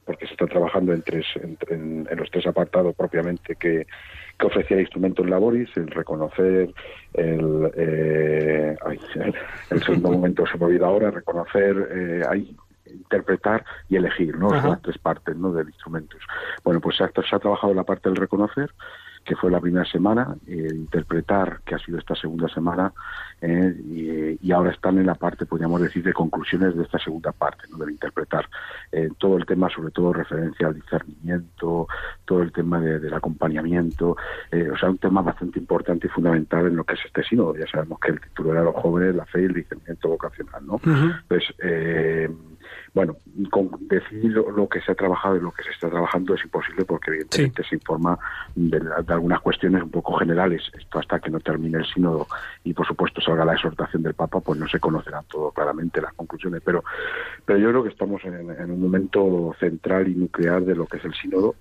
[0.05, 3.87] porque se está trabajando en, tres, en, en- en los tres apartados propiamente que,
[4.39, 6.73] que ofrecía el instrumento en laboris, el reconocer,
[7.15, 9.35] el, eh, ay, el,
[9.71, 14.53] el segundo momento se me olvida ahora, reconocer, eh, ahí, interpretar y elegir, ¿no?
[14.53, 14.69] Ajá.
[14.71, 15.53] Las tres partes, ¿no?
[15.53, 16.17] Del instrumento.
[16.65, 18.71] Bueno, pues se ha, se ha trabajado la parte del reconocer,
[19.25, 22.93] que fue la primera semana, eh, interpretar, que ha sido esta segunda semana,
[23.41, 23.75] eh,
[24.41, 27.65] y, y ahora están en la parte, podríamos decir, de conclusiones de esta segunda parte,
[27.71, 27.79] ¿no?
[27.79, 28.49] del interpretar.
[28.91, 31.89] Eh, todo el tema, sobre todo, referencia al discernimiento,
[32.25, 34.17] todo el tema de- del acompañamiento,
[34.51, 37.57] eh, o sea, un tema bastante importante y fundamental en lo que es este sínodo.
[37.57, 40.79] Ya sabemos que el título era los jóvenes, la fe y el discernimiento vocacional, ¿no?
[41.29, 42.29] Pues, eh,
[42.95, 43.17] bueno,
[43.51, 46.45] con decir lo, lo que se ha trabajado y lo que se está trabajando es
[46.45, 48.19] imposible porque evidentemente se informa
[48.55, 50.63] de, algunas cuestiones un poco generales.
[50.79, 52.27] Esto hasta que no termine el sínodo
[52.65, 56.13] y por supuesto salga la exhortación del Papa, pues no se conocerán todo claramente las
[56.15, 56.63] conclusiones.
[56.65, 56.85] Pero,
[57.45, 60.99] pero yo creo que estamos en, en un momento central y nuclear de lo que
[60.99, 61.55] es el sínodo.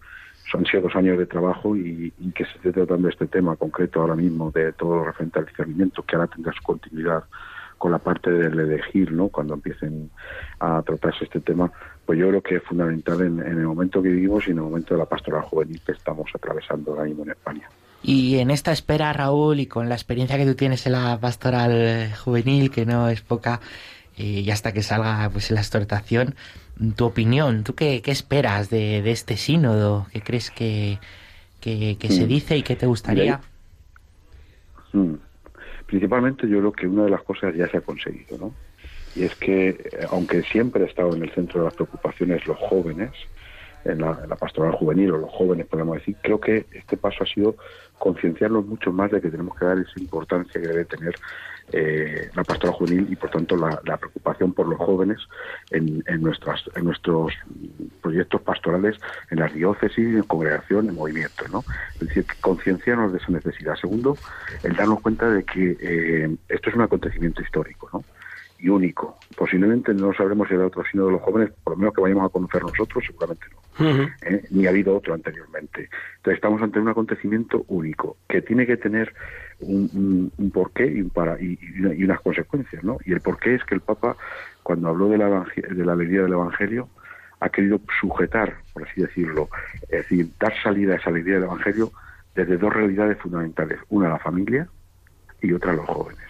[0.52, 4.02] Son sido dos años de trabajo y, y que se esté tratando este tema concreto
[4.02, 7.24] ahora mismo de todo lo referente al discernimiento, que ahora tendrá su continuidad
[7.82, 9.30] con la parte del elegir, ¿no?
[9.30, 10.12] Cuando empiecen
[10.60, 11.72] a tratarse este tema,
[12.06, 14.64] pues yo creo que es fundamental en, en el momento que vivimos y en el
[14.66, 17.68] momento de la pastoral juvenil que estamos atravesando ahora mismo en España.
[18.04, 22.14] Y en esta espera, Raúl, y con la experiencia que tú tienes en la pastoral
[22.24, 23.60] juvenil, que no es poca,
[24.16, 26.36] eh, y hasta que salga pues la exhortación,
[26.96, 30.06] tu opinión, ¿tú qué, qué esperas de, de este sínodo?
[30.14, 31.00] ¿Qué crees que,
[31.60, 32.28] que, que se Mm.
[32.28, 33.42] dice y qué te gustaría?
[34.94, 35.16] Mm.
[35.92, 38.56] Principalmente yo creo que una de las cosas ya se ha conseguido, ¿no?
[39.14, 39.76] Y es que, eh,
[40.10, 43.12] aunque siempre ha estado en el centro de las preocupaciones los jóvenes,
[43.86, 47.56] en la, pastoral juvenil o los jóvenes, podemos decir, creo que este paso ha sido
[47.98, 51.16] concienciarnos mucho más de que tenemos que dar esa importancia que debe tener
[51.74, 55.20] eh, la pastoral juvenil y, por tanto, la, preocupación por los jóvenes
[55.70, 57.34] en, en, nuestras, en nuestros
[58.02, 58.98] proyectos pastorales,
[59.30, 61.64] en las diócesis, en congregación, en movimientos, ¿no?
[61.94, 63.76] Es decir, concienciarnos de esa necesidad.
[63.76, 64.18] Segundo,
[64.64, 68.04] el darnos cuenta de que eh, esto es un acontecimiento histórico, ¿no?
[68.62, 69.18] y único.
[69.36, 72.26] Posiblemente no sabremos si habrá otro sino de los jóvenes, por lo menos que vayamos
[72.26, 73.61] a conocer nosotros, seguramente no.
[73.80, 74.44] ¿Eh?
[74.52, 75.90] Ni ha habido otro anteriormente.
[76.18, 79.14] Entonces estamos ante un acontecimiento único, que tiene que tener
[79.60, 82.98] un, porqué y, un para, y, y una- y unas consecuencias, ¿no?
[83.06, 84.16] Y el porqué es que el Papa,
[84.64, 86.90] cuando habló de la, de alegría del Evangelio,
[87.40, 89.50] ha querido sujetar, por así decirlo,
[89.84, 91.92] es decir, dar salida a esa alegría del Evangelio
[92.36, 94.68] desde dos realidades fundamentales, una la familia
[95.42, 96.22] y otra los jóvenes.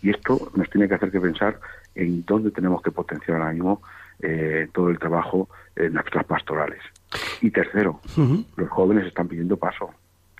[0.00, 1.58] Y esto nos tiene que hacer que pensar
[1.94, 3.82] en dónde tenemos que potenciar ahora mismo
[4.20, 6.80] eh, todo el trabajo en nuestras pastorales.
[7.40, 8.00] Y tercero,
[8.56, 9.90] los jóvenes están pidiendo paso.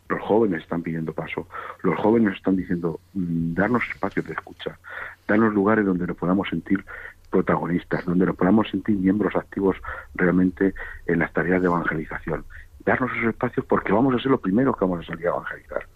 [0.09, 1.47] Los jóvenes están pidiendo paso.
[1.83, 4.79] Los jóvenes están diciendo, mm, darnos espacios de escucha,
[5.27, 6.85] darnos lugares donde nos podamos sentir
[7.31, 9.77] protagonistas, donde nos podamos sentir miembros activos
[10.15, 10.75] realmente
[11.07, 12.45] en las tareas de evangelización.
[12.85, 15.87] Darnos esos espacios porque vamos a ser los primeros que vamos a salir a evangelizar.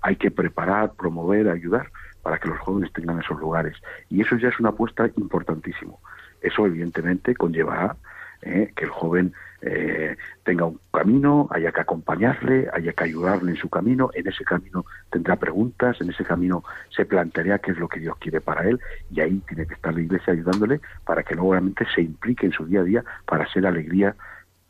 [0.00, 1.90] Hay que preparar, promover, ayudar
[2.22, 3.76] para que los jóvenes tengan esos lugares.
[4.08, 6.00] Y eso ya es una apuesta importantísimo.
[6.40, 7.96] Eso evidentemente conlleva
[8.42, 13.56] eh, que el joven eh, tenga un camino, haya que acompañarle, haya que ayudarle en
[13.56, 16.62] su camino, en ese camino tendrá preguntas, en ese camino
[16.94, 18.78] se planteará qué es lo que Dios quiere para él
[19.10, 22.52] y ahí tiene que estar la iglesia ayudándole para que luego realmente se implique en
[22.52, 24.14] su día a día para ser alegría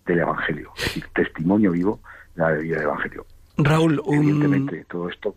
[0.07, 2.01] del Evangelio, es decir, testimonio vivo
[2.35, 3.27] de la alegría del Evangelio.
[3.59, 5.35] Raúl, evidentemente todo esto...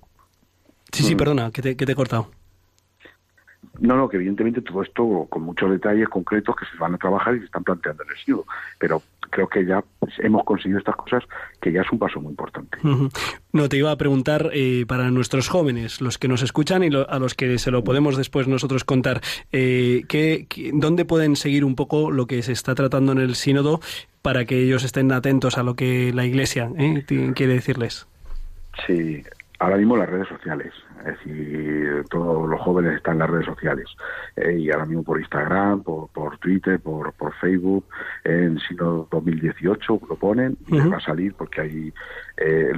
[0.93, 2.31] Sí, sí, perdona, que te, que te he cortado.
[3.79, 7.35] No, no, que evidentemente todo esto con muchos detalles concretos que se van a trabajar
[7.35, 8.45] y se están planteando en el SIDO,
[8.77, 9.83] pero creo que ya
[10.19, 11.23] hemos conseguido estas cosas
[11.59, 12.77] que ya es un paso muy importante.
[13.53, 17.19] No, te iba a preguntar eh, para nuestros jóvenes, los que nos escuchan y a
[17.19, 19.21] los que se lo podemos después nosotros contar,
[19.51, 23.79] eh, ¿qué, dónde pueden seguir un poco lo que se está tratando en el sínodo
[24.21, 28.07] para que ellos estén atentos a lo que la Iglesia eh, quiere decirles?
[28.85, 29.23] Sí,
[29.59, 30.73] ahora mismo las redes sociales.
[31.05, 33.87] Es decir, todos los jóvenes están en las redes sociales.
[34.35, 37.85] Eh, y ahora mismo por Instagram, por, por Twitter, por, por Facebook,
[38.23, 41.93] en Sino 2018 lo ponen y va a salir porque hay,
[42.37, 42.71] eh,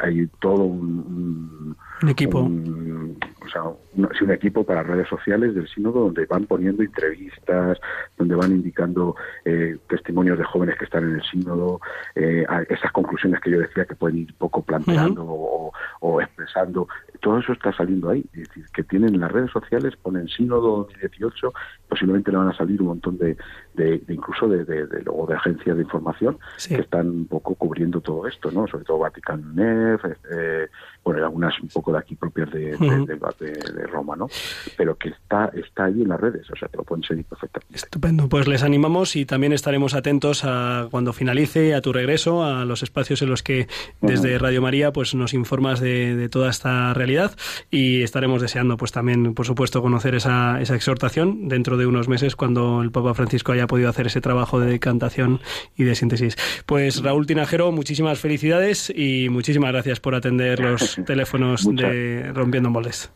[0.00, 1.76] hay todo un,
[2.08, 2.40] equipo.
[2.40, 7.78] o sea, un, un, equipo para redes sociales del sínodo donde van poniendo entrevistas,
[8.16, 11.80] donde van indicando eh, testimonios de jóvenes que están en el sínodo,
[12.14, 16.88] eh, esas conclusiones que yo decía que pueden ir poco planteando o, o, expresando.
[17.20, 18.24] Todo eso está saliendo ahí.
[18.32, 21.52] Es decir, que tienen las redes sociales, ponen sínodo 2018,
[21.88, 23.36] posiblemente le van a salir un montón de,
[23.74, 28.00] de, incluso de, de, de, luego de agencias de información que están un poco cubriendo
[28.00, 28.66] todo esto, ¿no?
[28.66, 30.68] Sobre todo Vatican NEF, eh,
[31.04, 34.28] bueno, algunas un poco de aquí propias de, de, Roma, ¿no?
[34.76, 37.76] Pero que está, está ahí en las redes, o sea, que lo pueden seguir perfectamente.
[37.76, 42.66] Estupendo, pues les animamos y también estaremos atentos a cuando finalice, a tu regreso, a
[42.66, 43.68] los espacios en los que
[44.02, 47.34] desde Radio María pues nos informas de, toda esta realidad
[47.70, 52.36] y estaremos deseando pues también, por supuesto, conocer esa, esa exhortación dentro de unos meses
[52.36, 55.40] cuando el Papa Francisco haya podido hacer ese trabajo de decantación
[55.76, 56.36] y de síntesis.
[56.66, 63.10] Pues Raúl Tinajero, muchísimas felicidades y muchísimas gracias por atender los teléfonos de Rompiendo Moldes.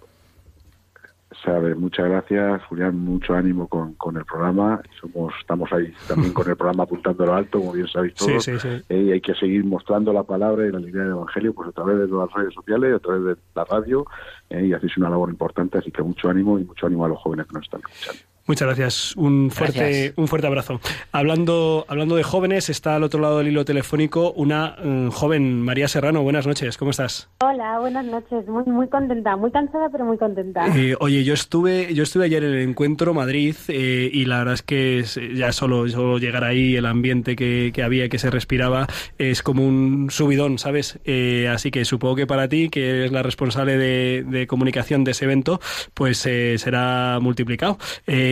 [1.44, 4.80] Sabe, muchas gracias, Julián, mucho ánimo con, con el programa.
[5.00, 8.46] Somos, estamos ahí también con el programa apuntando lo alto, como bien sabéis todos.
[8.48, 11.72] Eh, y hay que seguir mostrando la palabra y la alegría del Evangelio pues a
[11.72, 14.06] través de las redes sociales, a través de la radio,
[14.50, 17.18] eh, y hacéis una labor importante, así que mucho ánimo y mucho ánimo a los
[17.18, 18.31] jóvenes que nos están escuchando.
[18.46, 19.16] Muchas gracias.
[19.16, 20.80] Un fuerte, un fuerte abrazo.
[21.12, 25.86] Hablando, hablando de jóvenes, está al otro lado del hilo telefónico una mm, joven, María
[25.86, 26.22] Serrano.
[26.22, 27.28] Buenas noches, ¿cómo estás?
[27.40, 28.46] Hola, buenas noches.
[28.48, 30.66] Muy, muy contenta, muy cansada, pero muy contenta.
[30.76, 34.54] Eh, oye, yo estuve, yo estuve ayer en el encuentro Madrid eh, y la verdad
[34.54, 38.88] es que ya solo, solo llegar ahí, el ambiente que, que había, que se respiraba,
[39.18, 40.98] es como un subidón, ¿sabes?
[41.04, 45.12] Eh, así que supongo que para ti, que eres la responsable de, de comunicación de
[45.12, 45.60] ese evento,
[45.94, 47.78] pues será multiplicado.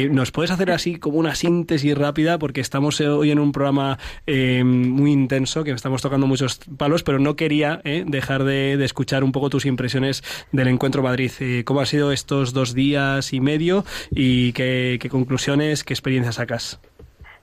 [0.08, 2.38] ¿Nos puedes hacer así como una síntesis rápida?
[2.38, 7.18] Porque estamos hoy en un programa eh, muy intenso, que estamos tocando muchos palos, pero
[7.18, 11.30] no quería eh, dejar de, escuchar un poco tus impresiones del Encuentro Madrid.
[11.40, 16.80] Eh, ¿Cómo ha sido estos dos días y medio y qué, conclusiones, qué experiencias sacas?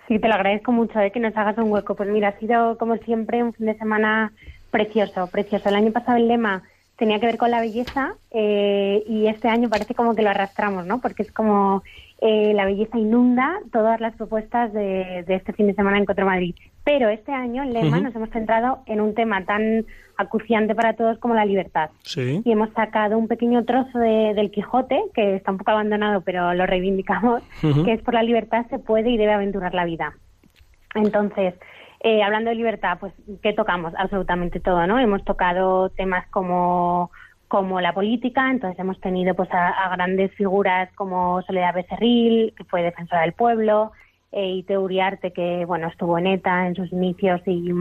[0.08, 1.96] Sí, te lo agradezco mucho que nos hagas un hueco.
[1.96, 4.32] Pues mira, ha sido como siempre un fin de semana
[4.72, 5.70] precioso, precioso.
[5.70, 6.64] El año pasado el lema
[6.98, 11.00] tenía que ver con la belleza y este año parece como que lo arrastramos, ¿no?
[11.00, 11.84] Porque es como
[12.20, 16.56] eh, la belleza inunda todas las propuestas de, este fin de semana en Encuentro Madrid.
[16.84, 19.86] Pero este año en Lema nos hemos centrado en un tema tan
[20.18, 21.92] acuciante para todos como la libertad.
[22.16, 26.66] Y hemos sacado un pequeño trozo del Quijote, que está un poco abandonado, pero lo
[26.66, 30.16] reivindicamos, que es por la libertad se puede y debe aventurar la vida.
[30.96, 31.54] Entonces,
[32.00, 33.94] eh, hablando de libertad, pues, ¿qué tocamos?
[33.98, 34.98] Absolutamente todo, ¿no?
[34.98, 37.12] Hemos tocado temas como
[37.48, 42.84] como la política, entonces hemos tenido pues a, grandes figuras como Soledad Becerril, que fue
[42.84, 43.92] defensora del pueblo,
[44.32, 47.72] eh, y Teuriarte, que bueno estuvo en ETA en sus inicios y,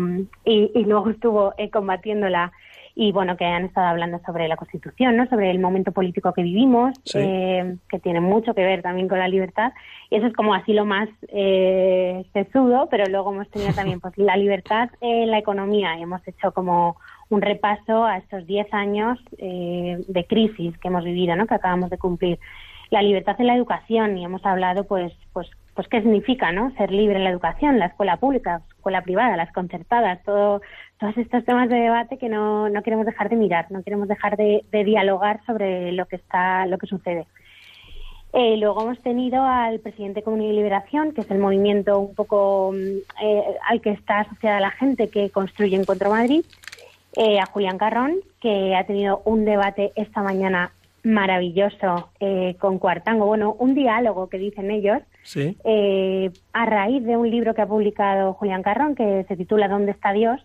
[0.44, 2.52] y, luego estuvo eh, combatiéndola.
[2.98, 6.42] Y bueno que han estado hablando sobre la Constitución, no sobre el momento político que
[6.42, 9.74] vivimos, eh, que tiene mucho que ver también con la libertad.
[10.08, 14.16] Y eso es como así lo más eh, sesudo, pero luego hemos tenido también pues
[14.16, 15.98] la libertad en la economía.
[15.98, 16.96] Y hemos hecho como
[17.28, 21.46] un repaso a estos 10 años eh, de crisis que hemos vivido, ¿no?
[21.46, 22.38] que acabamos de cumplir.
[22.90, 26.70] La libertad en la educación y hemos hablado, pues, pues, pues qué significa, ¿no?
[26.76, 30.60] Ser libre en la educación, la escuela pública, la escuela privada, las concertadas, todo,
[31.00, 34.36] todos estos temas de debate que no, no queremos dejar de mirar, no queremos dejar
[34.36, 37.26] de, de dialogar sobre lo que está, lo que sucede.
[38.38, 42.14] Eh, luego hemos tenido al presidente de Comunidad y Liberación, que es el movimiento un
[42.14, 46.44] poco mm, eh, al que está asociada la gente que construye Encuentro Madrid,
[47.16, 53.26] eh, a Julián Carrón, que ha tenido un debate esta mañana maravilloso eh, con Cuartango,
[53.26, 55.56] bueno, un diálogo que dicen ellos, Sí.
[55.64, 59.92] eh, a raíz de un libro que ha publicado Julián Carrón que se titula ¿Dónde
[59.92, 60.40] está Dios?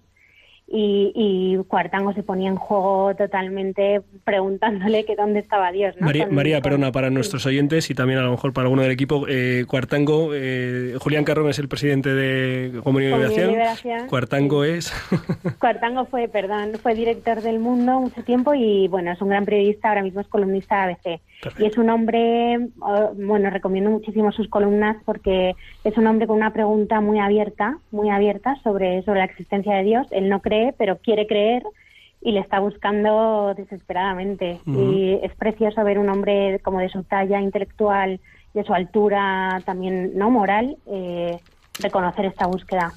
[0.67, 5.95] Y, y Cuartango se ponía en juego totalmente preguntándole que dónde estaba Dios.
[6.00, 6.06] ¿no?
[6.06, 9.26] María, María Perona, para nuestros oyentes y también a lo mejor para alguno del equipo,
[9.28, 14.93] eh, Cuartango, eh, Julián Carrón es el presidente de Comunidad y Liberación, Liberación, Cuartango es...
[15.60, 19.89] Cuartango fue, perdón, fue director del Mundo mucho tiempo y bueno, es un gran periodista,
[19.89, 21.21] ahora mismo es columnista de
[21.58, 26.38] Y es un hombre, oh, bueno, recomiendo muchísimo sus columnas porque es un hombre con
[26.38, 30.08] una pregunta muy abierta, muy abierta sobre, sobre la existencia de Dios.
[30.12, 31.63] Él no cree, pero quiere creer
[32.21, 34.60] y le está buscando desesperadamente.
[34.67, 38.19] Y es precioso ver un hombre como de su talla intelectual,
[38.54, 41.39] de su altura también no moral, eh,
[41.80, 42.93] reconocer esta búsqueda.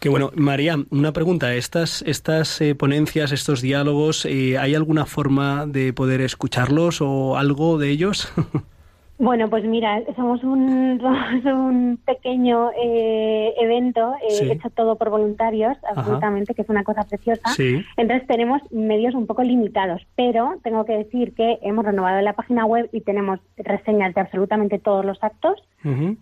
[0.00, 1.54] Que bueno, María, una pregunta.
[1.54, 7.78] ¿Estas, estas eh, ponencias, estos diálogos, eh, ¿hay alguna forma de poder escucharlos o algo
[7.78, 8.28] de ellos?
[9.20, 11.00] Bueno, pues mira, somos un,
[11.42, 14.50] somos un pequeño eh, evento eh, Sí.
[14.50, 17.48] hecho todo por voluntarios, absolutamente, que es una cosa preciosa.
[17.48, 17.84] Sí.
[17.96, 22.64] Entonces tenemos medios un poco limitados, pero tengo que decir que hemos renovado la página
[22.64, 25.62] web y tenemos reseñas de absolutamente todos los actos.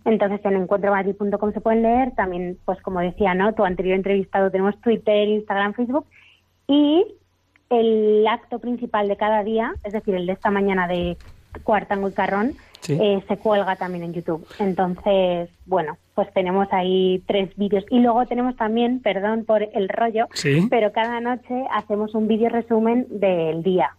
[0.05, 2.11] Entonces en encuentromadrid.com se pueden leer.
[2.15, 3.53] También, pues como decía, ¿no?
[3.53, 6.05] Tu anterior entrevistado tenemos Twitter, Instagram, Facebook
[6.67, 7.05] y
[7.69, 11.17] el acto principal de cada día, es decir, el de esta mañana de
[11.63, 12.97] Cuartango y Carrón, Sí.
[13.01, 14.47] eh, se cuelga también en YouTube.
[14.59, 17.83] Entonces, bueno, pues tenemos ahí tres vídeos.
[17.89, 20.67] Y luego tenemos también, perdón por el rollo, Sí.
[20.69, 23.91] pero cada noche hacemos un vídeo resumen del día.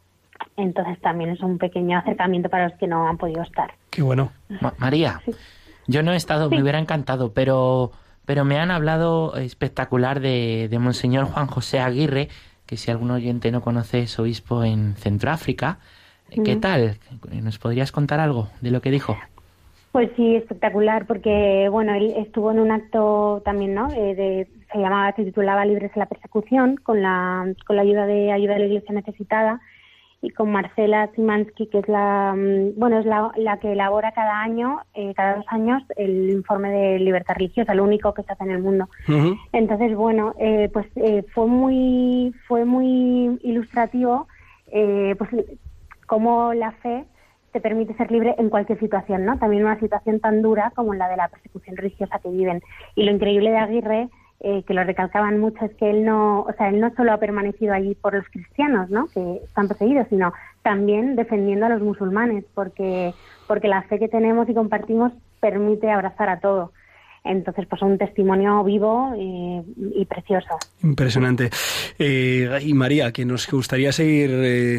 [0.56, 3.72] Entonces también es un pequeño acercamiento para los que no han podido estar.
[3.90, 4.30] Qué bueno.
[4.60, 5.20] Ma- María,
[5.86, 7.92] yo no he estado, me hubiera encantado, pero,
[8.24, 12.28] pero me han hablado espectacular de, de Monseñor Juan José Aguirre,
[12.66, 15.78] que si algún oyente no conoce es obispo en Centroáfrica.
[16.30, 16.98] ¿Qué tal?
[17.42, 19.16] ¿Nos podrías contar algo de lo que dijo?
[19.92, 23.90] Pues sí, espectacular, porque bueno, él estuvo en un acto también, ¿no?
[23.92, 28.06] Eh, de, se llamaba, se titulaba Libres de la Persecución, con la, con la ayuda
[28.06, 29.60] de ayuda de la Iglesia necesitada
[30.20, 34.42] y con Marcela Simansky, que es la, mm, bueno, es la, la que elabora cada
[34.42, 38.44] año, eh, cada dos años, el informe de libertad religiosa, lo único que se hace
[38.44, 38.88] en el mundo.
[39.52, 44.26] Entonces, bueno, eh, pues eh, fue muy fue muy ilustrativo,
[44.72, 45.30] eh, pues
[46.08, 47.04] cómo la fe
[47.52, 49.38] te permite ser libre en cualquier situación, ¿no?
[49.38, 52.60] También una situación tan dura como la de la persecución religiosa que viven.
[52.96, 54.08] Y lo increíble de Aguirre,
[54.40, 57.18] eh, que lo recalcaban mucho, es que él no, o sea, él no solo ha
[57.18, 59.06] permanecido allí por los cristianos, ¿no?
[59.06, 63.14] Que están perseguidos, sino también defendiendo a los musulmanes, porque
[63.46, 66.72] porque la fe que tenemos y compartimos permite abrazar a todo.
[67.28, 70.58] Entonces, pues un testimonio vivo y precioso.
[70.82, 71.50] Impresionante.
[71.98, 74.78] Eh, y María, que nos gustaría seguir eh,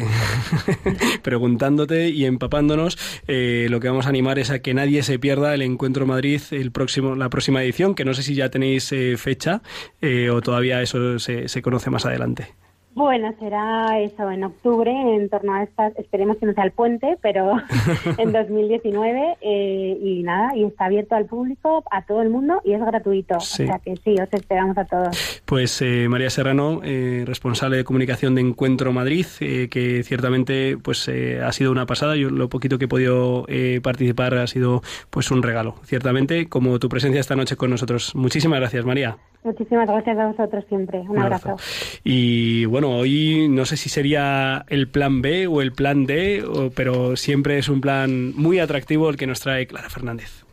[1.22, 5.54] preguntándote y empapándonos, eh, lo que vamos a animar es a que nadie se pierda
[5.54, 9.16] el Encuentro Madrid, el próximo, la próxima edición, que no sé si ya tenéis eh,
[9.16, 9.62] fecha
[10.00, 12.48] eh, o todavía eso se, se conoce más adelante.
[12.94, 17.16] Bueno, será eso en octubre, en torno a estas, esperemos que no sea el puente,
[17.22, 17.56] pero
[18.18, 22.72] en 2019 eh, y nada, y está abierto al público, a todo el mundo y
[22.72, 23.38] es gratuito.
[23.40, 23.64] Sí.
[23.64, 25.42] O sea que sí, os esperamos a todos.
[25.44, 31.08] Pues eh, María Serrano, eh, responsable de comunicación de Encuentro Madrid, eh, que ciertamente pues
[31.08, 32.16] eh, ha sido una pasada.
[32.16, 36.78] Yo lo poquito que he podido eh, participar ha sido pues un regalo, ciertamente, como
[36.78, 38.14] tu presencia esta noche con nosotros.
[38.14, 39.16] Muchísimas gracias, María.
[39.42, 41.00] Muchísimas gracias a vosotros siempre.
[41.00, 41.56] Un, abrazo.
[42.04, 47.16] Y bueno, hoy no sé si sería el plan B o el plan D, pero
[47.16, 50.44] siempre es un plan muy atractivo el que nos trae Clara Fernández.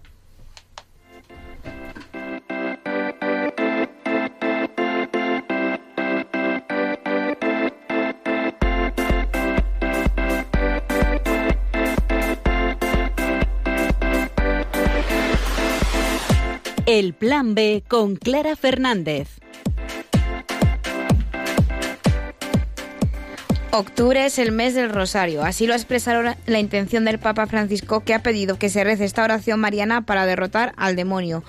[16.85, 19.39] El Plan B con Clara Fernández.
[23.77, 25.43] Octubre es el mes del Rosario.
[25.43, 29.23] Así lo expresaron la intención del Papa Francisco, que ha pedido que se rece esta
[29.23, 31.43] oración mariana para derrotar al demonio.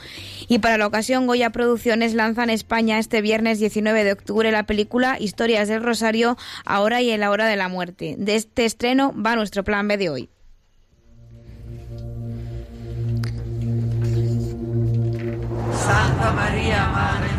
[0.46, 4.64] Y para la ocasión, Goya Producciones lanza en España este viernes 19 de octubre la
[4.64, 8.14] película Historias del Rosario, ahora y en la hora de la muerte.
[8.18, 10.28] De este estreno va nuestro plan B de hoy.
[15.72, 17.38] Santa Maria, Madre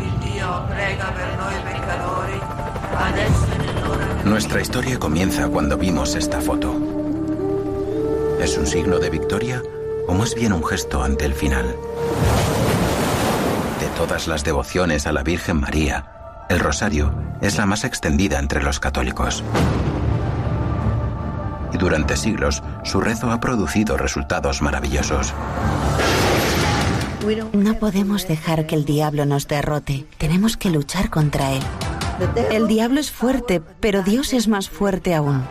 [0.68, 1.29] prega
[4.30, 6.72] Nuestra historia comienza cuando vimos esta foto.
[8.40, 9.60] ¿Es un signo de victoria
[10.06, 11.66] o más bien un gesto ante el final?
[13.80, 18.62] De todas las devociones a la Virgen María, el rosario es la más extendida entre
[18.62, 19.42] los católicos.
[21.72, 25.34] Y durante siglos, su rezo ha producido resultados maravillosos.
[27.52, 30.06] No podemos dejar que el diablo nos derrote.
[30.18, 31.62] Tenemos que luchar contra él.
[32.50, 35.42] El diablo es fuerte, pero Dios es más fuerte aún.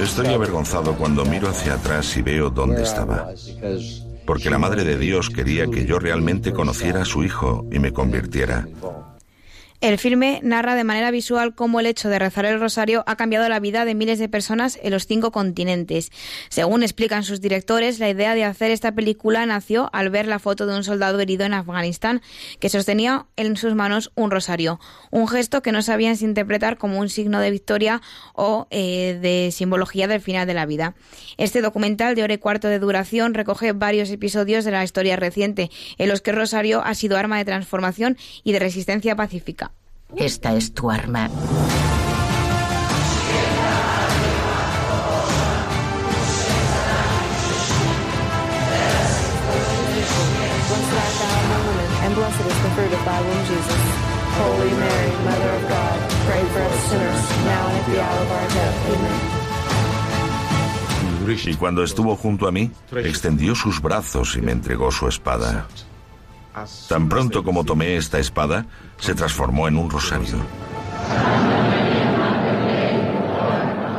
[0.00, 3.28] Estoy avergonzado cuando miro hacia atrás y veo dónde estaba.
[4.26, 7.92] Porque la Madre de Dios quería que yo realmente conociera a su Hijo y me
[7.92, 8.66] convirtiera.
[9.84, 13.46] El filme narra de manera visual cómo el hecho de rezar el rosario ha cambiado
[13.50, 16.10] la vida de miles de personas en los cinco continentes.
[16.48, 20.64] Según explican sus directores, la idea de hacer esta película nació al ver la foto
[20.64, 22.22] de un soldado herido en Afganistán
[22.60, 24.80] que sostenía en sus manos un rosario,
[25.10, 28.00] un gesto que no sabían interpretar como un signo de victoria
[28.32, 30.94] o eh, de simbología del final de la vida.
[31.36, 35.70] Este documental de hora y cuarto de duración recoge varios episodios de la historia reciente
[35.98, 39.73] en los que el rosario ha sido arma de transformación y de resistencia pacífica.
[40.16, 41.28] Esta es tu arma.
[52.04, 53.82] and blessed is the fruit of thy womb, Jesus.
[54.34, 55.96] Holy Mary, Mother of God,
[56.26, 58.76] pray for us sinners, now and at the hour of our death.
[58.92, 59.44] Amen.
[61.26, 65.66] Y cuando estuvo junto a mí, extendió sus brazos y me entregó su espada.
[66.88, 68.64] Tan pronto como tomé esta espada,
[68.98, 70.36] se transformó en un rosario.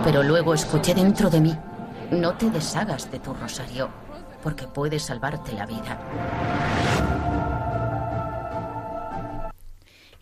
[0.04, 1.58] Pero luego escuché dentro de mí,
[2.12, 3.90] no te deshagas de tu rosario,
[4.42, 6.00] porque puede salvarte la vida.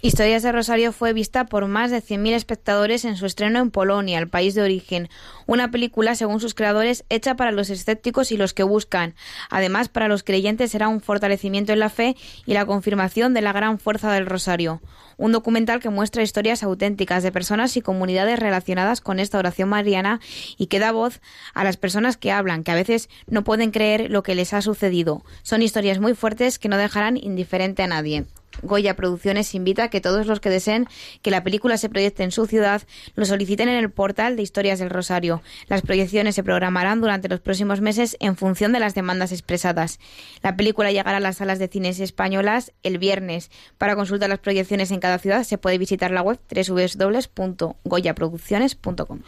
[0.05, 4.19] Historias de Rosario fue vista por más de 100.000 espectadores en su estreno en Polonia,
[4.19, 5.07] el país de origen.
[5.45, 9.15] Una película, según sus creadores, hecha para los escépticos y los que buscan.
[9.49, 13.53] Además, para los creyentes será un fortalecimiento en la fe y la confirmación de la
[13.53, 14.81] gran fuerza del Rosario.
[15.15, 20.19] Un documental que muestra historias auténticas de personas y comunidades relacionadas con esta oración mariana
[20.57, 21.21] y que da voz
[21.53, 24.61] a las personas que hablan, que a veces no pueden creer lo que les ha
[24.61, 25.23] sucedido.
[25.43, 28.25] Son historias muy fuertes que no dejarán indiferente a nadie.
[28.61, 30.87] Goya Producciones invita a que todos los que deseen
[31.21, 32.83] que la película se proyecte en su ciudad
[33.15, 35.41] lo soliciten en el portal de Historias del Rosario.
[35.67, 39.99] Las proyecciones se programarán durante los próximos meses en función de las demandas expresadas.
[40.41, 43.51] La película llegará a las salas de cines españolas el viernes.
[43.77, 49.19] Para consultar las proyecciones en cada ciudad se puede visitar la web www.goyaproducciones.com.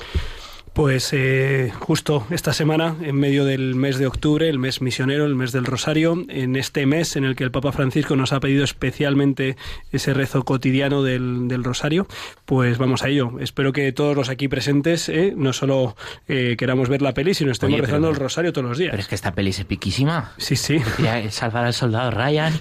[0.75, 5.33] Pues eh, justo esta semana, en medio del mes de octubre, el mes misionero, el
[5.33, 8.65] mes del Rosario, en este mes en el que el Papa Francisco nos ha pedido
[8.65, 9.55] especialmente
[9.93, 12.07] ese rezo cotidiano del, del Rosario,
[12.43, 13.39] pues vamos a ello.
[13.39, 15.95] Espero que todos los aquí presentes eh, no solo
[16.27, 18.91] eh, queramos ver la peli, sino estemos Oye, pero- rezando el Rosario todos los días.
[18.91, 20.33] Pero es que esta peli es epiquísima.
[20.37, 20.79] Sí, sí.
[20.97, 22.53] Quería salvar al soldado Ryan.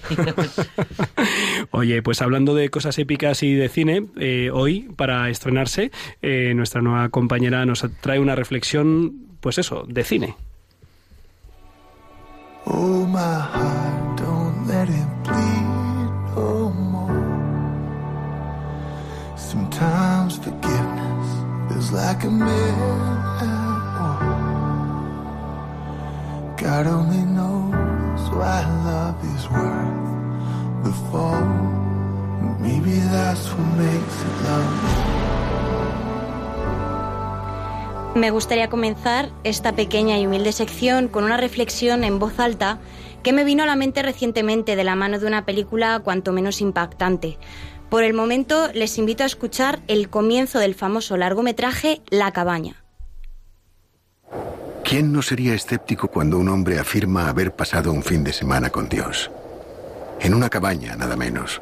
[1.73, 5.91] Oye, pues hablando de cosas épicas y de cine, eh, hoy, para estrenarse,
[6.23, 10.37] eh, nuestra nueva compañera nos trae una reflexión, pues eso, de cine.
[12.67, 15.65] Oh, my heart, don't let it bleed
[16.37, 17.15] no more.
[19.39, 21.29] Sometimes forgiveness
[21.71, 23.15] feels like a war.
[26.59, 31.47] God only knows why love is worth the fall.
[32.61, 35.24] Maybe that's what makes it love.
[38.15, 42.79] Me gustaría comenzar esta pequeña y humilde sección con una reflexión en voz alta
[43.25, 46.61] que me vino a la mente recientemente de la mano de una película cuanto menos
[46.61, 47.39] impactante.
[47.91, 52.85] Por el momento les invito a escuchar el comienzo del famoso largometraje La cabaña.
[54.85, 58.89] ¿Quién no sería escéptico cuando un hombre afirma haber pasado un fin de semana con
[58.89, 59.31] Dios?
[60.21, 61.61] En una cabaña, nada menos.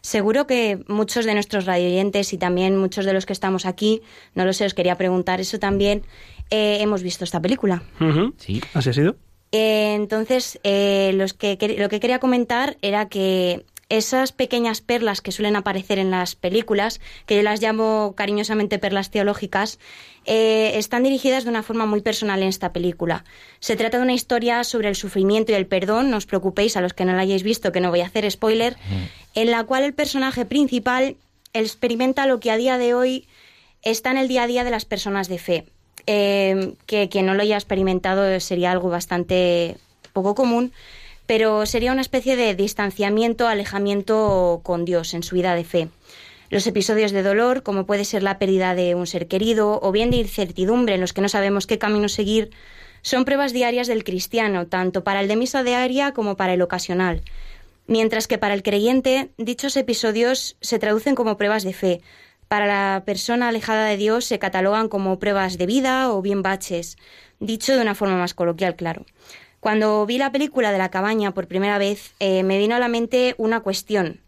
[0.00, 4.02] Seguro que muchos de nuestros radioyentes y también muchos de los que estamos aquí,
[4.34, 6.02] no lo sé, os quería preguntar eso también,
[6.50, 7.82] eh, hemos visto esta película.
[8.38, 8.62] Sí.
[8.74, 9.16] ¿Así ha sido?
[9.52, 15.32] Eh, entonces, eh, los que, lo que quería comentar era que esas pequeñas perlas que
[15.32, 19.78] suelen aparecer en las películas, que yo las llamo cariñosamente perlas teológicas,
[20.26, 23.24] eh, están dirigidas de una forma muy personal en esta película.
[23.60, 26.82] Se trata de una historia sobre el sufrimiento y el perdón, no os preocupéis a
[26.82, 28.76] los que no la hayáis visto, que no voy a hacer spoiler,
[29.40, 31.16] en la cual el personaje principal
[31.52, 33.26] experimenta lo que a día de hoy
[33.82, 35.64] está en el día a día de las personas de fe.
[36.10, 39.76] eh, que quien no lo haya experimentado sería algo bastante
[40.14, 40.72] poco común,
[41.26, 45.88] pero sería una especie de distanciamiento, alejamiento con Dios en su vida de fe.
[46.48, 50.10] Los episodios de dolor, como puede ser la pérdida de un ser querido, o bien
[50.10, 52.50] de incertidumbre en los que no sabemos qué camino seguir,
[53.02, 57.20] son pruebas diarias del cristiano, tanto para el de misa diaria como para el ocasional.
[57.88, 62.02] Mientras que para el creyente, dichos episodios se traducen como pruebas de fe.
[62.46, 66.98] Para la persona alejada de Dios se catalogan como pruebas de vida o bien baches,
[67.40, 69.06] dicho de una forma más coloquial, claro.
[69.60, 72.88] Cuando vi la película de la cabaña por primera vez, eh, me vino a la
[72.88, 74.20] mente una cuestión,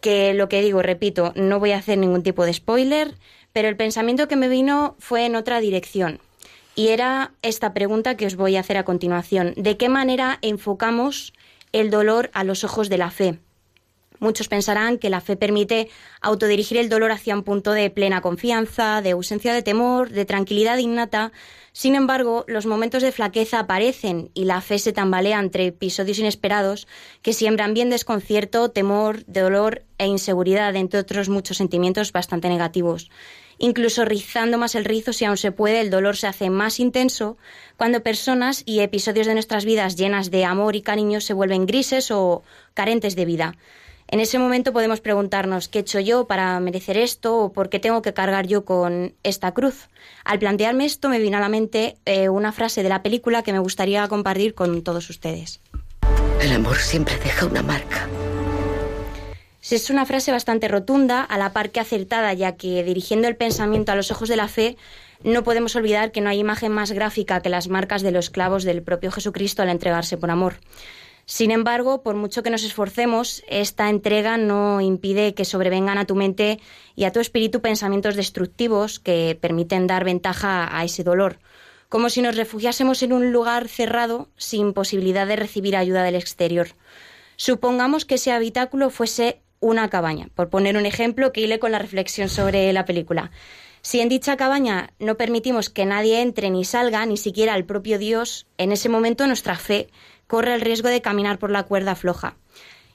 [0.00, 3.14] que lo que digo, repito, no voy a hacer ningún tipo de spoiler,
[3.52, 6.18] pero el pensamiento que me vino fue en otra dirección.
[6.74, 9.54] Y era esta pregunta que os voy a hacer a continuación.
[9.56, 11.32] ¿De qué manera enfocamos
[11.72, 13.38] el dolor a los ojos de la fe?
[14.20, 15.88] Muchos pensarán que la fe permite
[16.20, 20.78] autodirigir el dolor hacia un punto de plena confianza, de ausencia de temor, de tranquilidad
[20.78, 21.30] innata.
[21.72, 26.88] Sin embargo, los momentos de flaqueza aparecen y la fe se tambalea entre episodios inesperados
[27.22, 33.10] que siembran bien desconcierto, temor, dolor e inseguridad, entre otros muchos sentimientos bastante negativos.
[33.58, 37.36] Incluso rizando más el rizo, si aún se puede, el dolor se hace más intenso
[37.76, 42.10] cuando personas y episodios de nuestras vidas llenas de amor y cariño se vuelven grises
[42.10, 42.42] o
[42.74, 43.56] carentes de vida.
[44.10, 47.78] En ese momento podemos preguntarnos qué he hecho yo para merecer esto o por qué
[47.78, 49.88] tengo que cargar yo con esta cruz.
[50.24, 53.52] Al plantearme esto me vino a la mente eh, una frase de la película que
[53.52, 55.60] me gustaría compartir con todos ustedes.
[56.40, 58.08] El amor siempre deja una marca.
[59.70, 63.92] Es una frase bastante rotunda, a la par que acertada, ya que dirigiendo el pensamiento
[63.92, 64.78] a los ojos de la fe,
[65.22, 68.64] no podemos olvidar que no hay imagen más gráfica que las marcas de los clavos
[68.64, 70.54] del propio Jesucristo al entregarse por amor.
[71.26, 76.14] Sin embargo, por mucho que nos esforcemos, esta entrega no impide que sobrevengan a tu
[76.14, 76.58] mente
[76.96, 81.38] y a tu espíritu pensamientos destructivos que permiten dar ventaja a ese dolor,
[81.90, 86.68] como si nos refugiásemos en un lugar cerrado sin posibilidad de recibir ayuda del exterior.
[87.36, 91.78] Supongamos que ese habitáculo fuese una cabaña, por poner un ejemplo que hile con la
[91.78, 93.30] reflexión sobre la película.
[93.82, 97.98] Si en dicha cabaña no permitimos que nadie entre ni salga, ni siquiera el propio
[97.98, 99.88] Dios, en ese momento nuestra fe
[100.26, 102.36] corre el riesgo de caminar por la cuerda floja.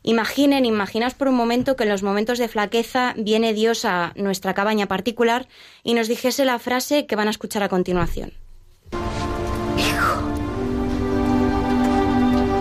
[0.03, 4.53] Imaginen, imaginaos por un momento que en los momentos de flaqueza viene Dios a nuestra
[4.53, 5.47] cabaña particular
[5.81, 8.33] y nos dijese la frase que van a escuchar a continuación.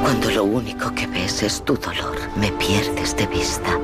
[0.02, 3.78] Cuando lo único que ves es tu dolor, me pierdes de vista.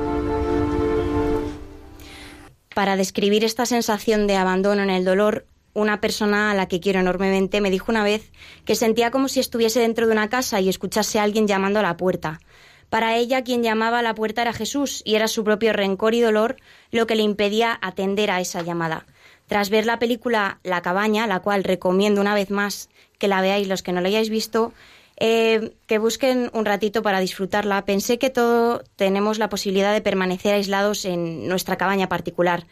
[2.75, 6.99] Para describir esta sensación de abandono en el dolor, una persona a la que quiero
[6.99, 8.33] enormemente me dijo una vez
[8.65, 11.83] que sentía como si estuviese dentro de una casa y escuchase a alguien llamando a
[11.83, 12.41] la puerta.
[12.89, 16.19] Para ella quien llamaba a la puerta era Jesús y era su propio rencor y
[16.19, 16.57] dolor
[16.91, 19.05] lo que le impedía atender a esa llamada.
[19.47, 23.69] Tras ver la película La cabaña, la cual recomiendo una vez más que la veáis
[23.69, 24.73] los que no la hayáis visto,
[25.19, 27.85] eh, que busquen un ratito para disfrutarla.
[27.85, 32.65] Pensé que todos tenemos la posibilidad de permanecer aislados en nuestra cabaña particular,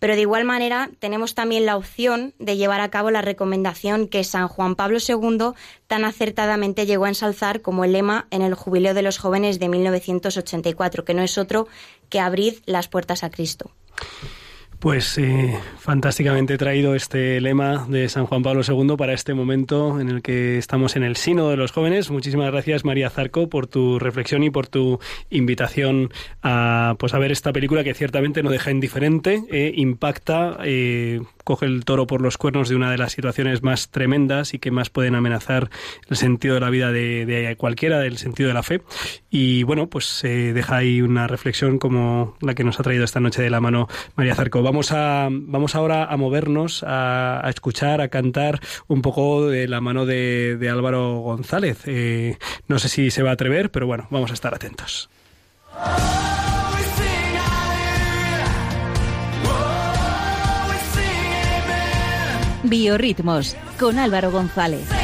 [0.00, 4.24] pero de igual manera tenemos también la opción de llevar a cabo la recomendación que
[4.24, 5.52] San Juan Pablo II
[5.86, 9.68] tan acertadamente llegó a ensalzar como el lema en el Jubileo de los Jóvenes de
[9.68, 11.68] 1984, que no es otro
[12.08, 13.72] que abrid las puertas a Cristo.
[14.80, 15.20] Pues
[15.78, 20.56] fantásticamente traído este lema de San Juan Pablo II para este momento en el que
[20.56, 22.10] estamos en el Sino de los Jóvenes.
[22.10, 26.10] Muchísimas gracias María Zarco por tu reflexión y por tu invitación
[26.42, 31.20] a pues a ver esta película que ciertamente no deja indiferente, eh, impacta, eh,
[31.50, 34.70] coge el toro por los cuernos de una de las situaciones más tremendas y que
[34.70, 35.68] más pueden amenazar
[36.08, 38.82] el sentido de la vida de, cualquiera, del sentido de la fe.
[39.30, 43.18] Y bueno, pues se deja ahí una reflexión como la que nos ha traído esta
[43.18, 44.62] noche de la mano María Zarco.
[44.62, 50.06] Vamos, a, vamos ahora a movernos, a, escuchar, a cantar un poco de la mano
[50.06, 51.82] de, de Álvaro González.
[51.86, 52.38] Eh,
[52.68, 55.10] no sé si se va a atrever, pero bueno, vamos a estar atentos.
[62.62, 64.99] Biorritmos con Álvaro González.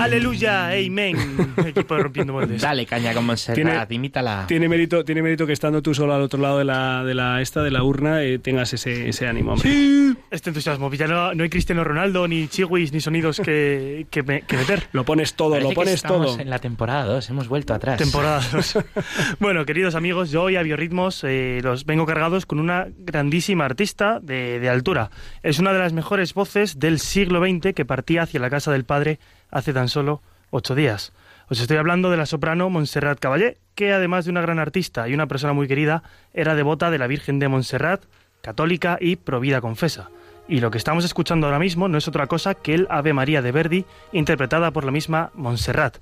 [0.00, 1.16] Aleluya, amen.
[1.66, 2.60] Equipo de rompiendo moldes.
[2.62, 4.44] Dale caña con Montserrat, imítala.
[4.48, 7.40] Tiene mérito, tiene mérito que estando tú solo al otro lado de la, de la
[7.40, 9.52] esta de la urna eh, tengas ese, ese ánimo.
[9.52, 9.70] hombre.
[9.70, 10.14] Sí.
[10.30, 10.92] Este entusiasmo.
[10.92, 14.88] Ya no, no hay Cristiano Ronaldo, ni chihuis, ni sonidos que, que, me- que meter.
[14.92, 16.40] Lo pones todo, Parece lo pones estamos todo.
[16.40, 17.98] en la temporada 2, hemos vuelto atrás.
[17.98, 18.78] Temporada dos.
[19.38, 24.20] bueno, queridos amigos, yo hoy a Biorritmos eh, los vengo cargados con una grandísima artista
[24.20, 25.10] de, de altura.
[25.42, 28.84] Es una de las mejores voces del siglo XX que partía hacia la casa del
[28.84, 29.18] padre
[29.50, 31.12] hace tan solo ocho días.
[31.48, 35.14] Os estoy hablando de la soprano Montserrat Caballé, que además de una gran artista y
[35.14, 38.04] una persona muy querida, era devota de la Virgen de Montserrat,
[38.42, 40.10] católica y provida confesa.
[40.48, 43.42] Y lo que estamos escuchando ahora mismo no es otra cosa que el Ave María
[43.42, 45.98] de Verdi, interpretada por la misma Montserrat.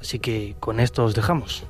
[0.00, 1.66] Así que con esto os dejamos.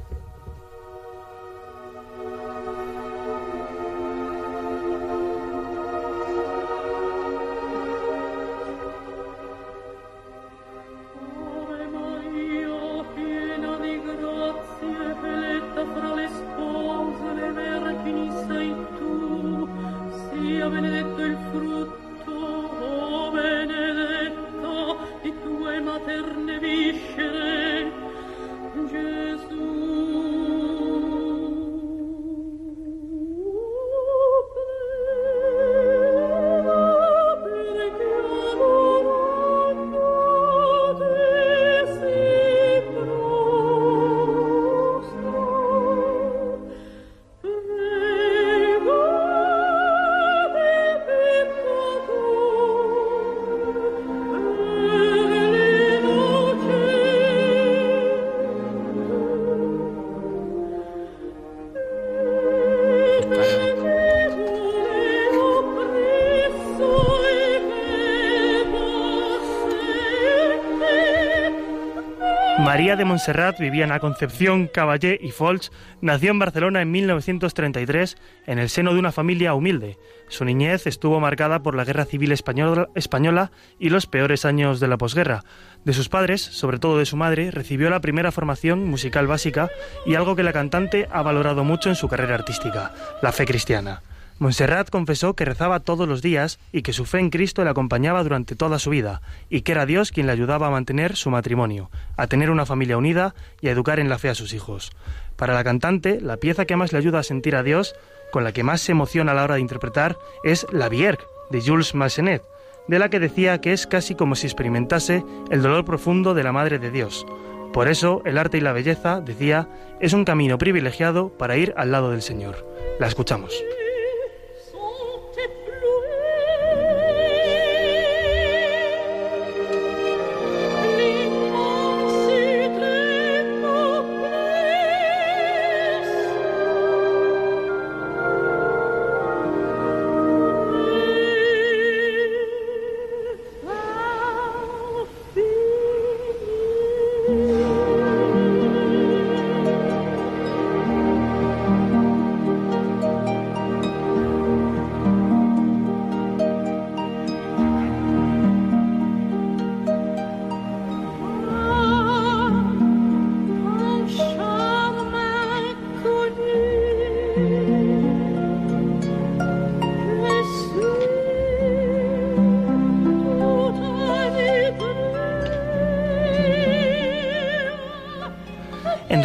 [72.99, 75.71] De Montserrat la Concepción, Caballé y Folch.
[76.01, 79.99] Nació en Barcelona en 1933 en el seno de una familia humilde.
[80.29, 84.99] Su niñez estuvo marcada por la Guerra Civil española y los peores años de la
[84.99, 85.45] posguerra.
[85.85, 89.71] De sus padres, sobre todo de su madre, recibió la primera formación musical básica
[90.05, 92.93] y algo que la cantante ha valorado mucho en su carrera artística,
[93.23, 94.03] la fe cristiana.
[94.39, 98.23] Montserrat confesó que rezaba todos los días y que su fe en Cristo le acompañaba
[98.23, 99.21] durante toda su vida,
[99.51, 102.97] y que era Dios quien le ayudaba a mantener su matrimonio, a tener una familia
[102.97, 104.93] unida y a educar en la fe a sus hijos.
[105.37, 107.95] Para la cantante, la pieza que más le ayuda a sentir a Dios,
[108.31, 111.61] con la que más se emociona a la hora de interpretar, es La Vierge, de
[111.61, 112.43] Jules Massenet,
[112.87, 116.53] de la que decía que es casi como si experimentase el dolor profundo de la
[116.53, 117.27] Madre de Dios.
[117.73, 119.69] Por eso, el arte y la belleza, decía,
[120.01, 122.67] es un camino privilegiado para ir al lado del Señor.
[122.99, 123.63] La escuchamos.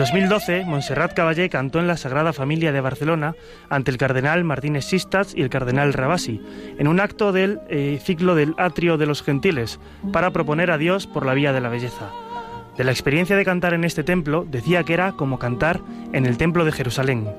[0.04, 3.36] 2012, Montserrat Caballé cantó en la Sagrada Familia de Barcelona
[3.70, 6.42] ante el cardenal Martínez Sistas y el cardenal Rabasi,
[6.78, 9.80] en un acto del eh, ciclo del Atrio de los Gentiles,
[10.12, 12.12] para proponer a Dios por la vía de la belleza.
[12.78, 15.80] De la experiencia de cantar en este templo, decía que era como cantar
[16.12, 17.30] en el Templo de Jerusalén.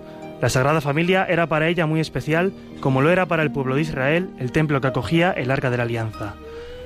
[0.40, 3.82] La Sagrada Familia era para ella muy especial, como lo era para el pueblo de
[3.82, 6.34] Israel el templo que acogía el Arca de la Alianza.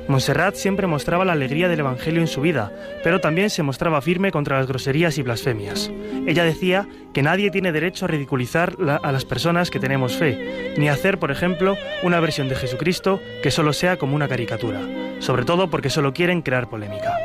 [0.08, 2.72] Montserrat siempre mostraba la alegría del Evangelio en su vida,
[3.04, 5.90] pero también se mostraba firme contra las groserías y blasfemias.
[6.26, 10.88] Ella decía que nadie tiene derecho a ridiculizar a las personas que tenemos fe, ni
[10.88, 14.80] hacer, por ejemplo, una versión de Jesucristo que solo sea como una caricatura,
[15.18, 17.18] sobre todo porque solo quieren crear polémica.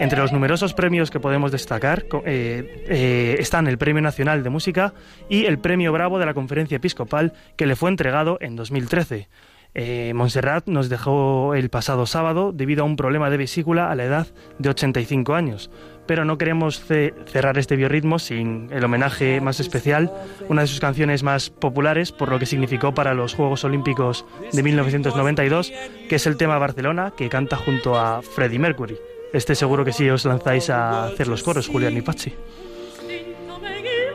[0.00, 4.94] Entre los numerosos premios que podemos destacar eh, eh, están el Premio Nacional de Música
[5.28, 9.28] y el Premio Bravo de la Conferencia Episcopal que le fue entregado en 2013.
[9.74, 14.04] Eh, Montserrat nos dejó el pasado sábado debido a un problema de vesícula a la
[14.04, 14.26] edad
[14.58, 15.70] de 85 años.
[16.06, 20.10] Pero no queremos ce- cerrar este biorritmo sin el homenaje más especial,
[20.48, 24.62] una de sus canciones más populares por lo que significó para los Juegos Olímpicos de
[24.62, 25.72] 1992,
[26.08, 28.96] que es el tema Barcelona, que canta junto a Freddie Mercury.
[29.32, 32.34] Este seguro que sí os lanzáis a hacer los coros, Julián y Pachi.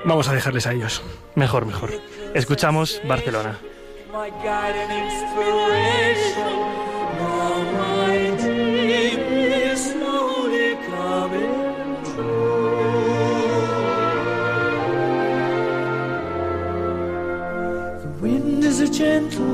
[0.03, 1.01] Vamos a dejarles a ellos.
[1.35, 1.91] Mejor, mejor.
[2.33, 3.57] Escuchamos Barcelona.
[4.15, 6.55] My guide and inspiration.
[7.19, 12.45] Now my dream is slowly coming true.
[18.03, 19.44] The wind is a gentle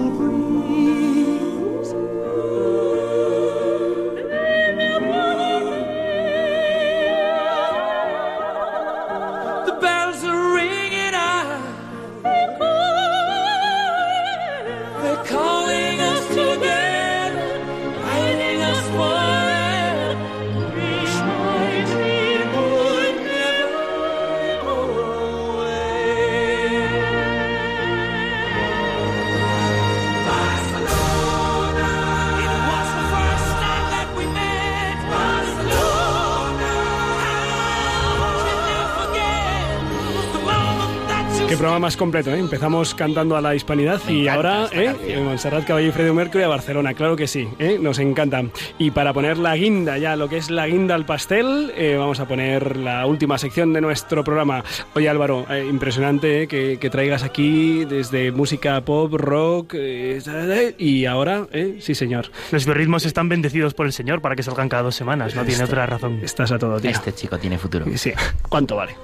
[41.62, 42.40] programa más completo, ¿eh?
[42.40, 45.22] Empezamos cantando a la hispanidad y ahora, ¿eh?
[45.24, 47.78] Montserrat Caballé y Freddie Mercury a Barcelona, claro que sí, ¿eh?
[47.80, 48.44] Nos encanta.
[48.80, 52.20] Y para poner la guinda ya, lo que es la guinda al pastel, eh, vamos
[52.20, 54.64] a poner la última sección de nuestro programa.
[54.96, 56.48] Oye Álvaro, eh, impresionante ¿eh?
[56.48, 61.76] que, que traigas aquí desde música pop, rock eh, y ahora, ¿eh?
[61.80, 62.32] sí señor.
[62.50, 65.64] Los biorritmos están bendecidos por el Señor para que salgan cada dos semanas, no tiene
[65.64, 66.22] otra razón.
[66.24, 66.90] Estás a todo, tío.
[66.90, 67.86] Este chico tiene futuro.
[67.94, 68.14] Sí,
[68.50, 68.96] ¿cuánto vale?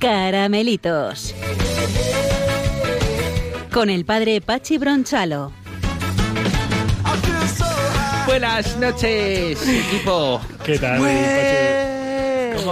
[0.00, 1.32] Caramelitos.
[3.72, 5.52] Con el padre Pachi Bronchalo.
[8.26, 10.40] Buenas noches, equipo.
[10.64, 10.98] ¿Qué tal?
[10.98, 11.08] ¿Cómo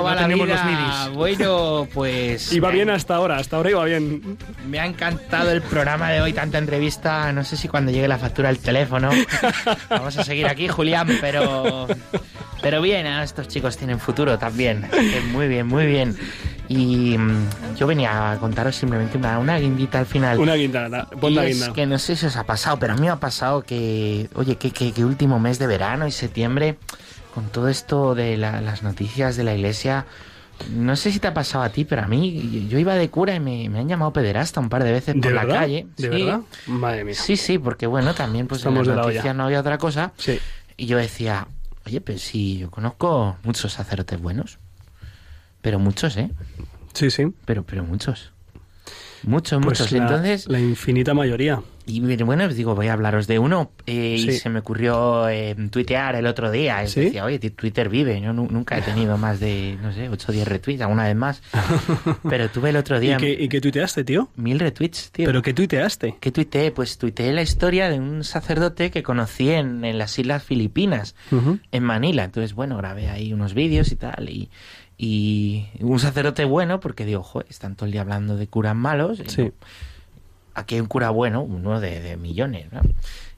[0.05, 0.26] va No la
[0.66, 1.07] vida?
[1.09, 1.16] los.
[1.16, 2.52] Bueno, pues...
[2.52, 4.38] Iba bien ha- hasta ahora, hasta ahora iba bien.
[4.68, 7.32] Me ha encantado el programa de hoy, tanta entrevista.
[7.32, 9.11] No sé si cuando llegue la factura del teléfono.
[9.90, 11.86] Vamos a seguir aquí, Julián, pero.
[12.62, 13.22] Pero bien, ¿eh?
[13.22, 14.88] estos chicos tienen futuro también.
[14.90, 16.16] Que muy bien, muy bien.
[16.66, 20.38] Y mm, yo venía a contaros simplemente una, una guindita al final.
[20.38, 21.72] Una guinda, la- Y la es guinda.
[21.74, 24.57] que no sé si os ha pasado, pero a mí me ha pasado que, oye,
[24.57, 26.78] que, que, que último mes de verano y septiembre,
[27.35, 30.07] con todo esto de la- las noticias de la iglesia,
[30.70, 33.35] no sé si te ha pasado a ti, pero a mí, yo iba de cura
[33.35, 35.87] y me, me han llamado pederasta un par de veces ¿De por la calle.
[35.97, 36.09] ¿De Sí.
[36.24, 36.41] verdad?
[36.66, 37.14] Madre mía.
[37.14, 40.12] Sí, sí, porque bueno, también pues Estamos en las la noticias no había otra cosa.
[40.16, 40.39] Sí.
[40.76, 41.49] Y yo decía,
[41.87, 44.59] oye, pues sí, yo conozco muchos sacerdotes buenos,
[45.61, 46.30] pero muchos, ¿eh?
[46.93, 47.26] Sí, sí.
[47.45, 48.30] Pero, pero muchos.
[49.27, 49.93] Muchos, Pues muchos.
[49.93, 51.61] la- Entonces, La infinita mayoría.
[51.87, 54.33] y bueno, os digo, voy a hablaros de uno eh, y Sí.
[54.39, 56.83] se me ocurrió eh, tuitear el otro día.
[56.83, 57.01] Es ¿Sí?
[57.01, 58.20] decía, oye, Twitter vive.
[58.20, 61.16] Yo nu- nunca he tenido más de, no sé, 8 o 10 retweets, alguna vez
[61.16, 61.43] más.
[62.29, 64.29] Pero tuve el otro día ¿Y qué, ¿Y qué tuiteaste, tío?
[64.37, 65.27] mil retweets, tío.
[65.27, 66.16] ¿Pero qué tuiteaste?
[66.20, 66.70] ¿Qué tuiteé?
[66.70, 71.59] Pues tuiteé la historia de un sacerdote que conocí en, en las Islas Filipinas, Ujú.
[71.70, 72.25] en Manila.
[72.25, 74.29] Entonces, bueno, grabé ahí unos vídeos y tal.
[74.31, 74.49] Y,
[74.97, 79.22] y un sacerdote bueno, porque digo, joder, están todo el día hablando de curas malos.
[79.26, 79.42] Sí.
[79.42, 79.53] no,
[80.55, 82.80] aquí hay un cura bueno, uno de, de millones, ¿no?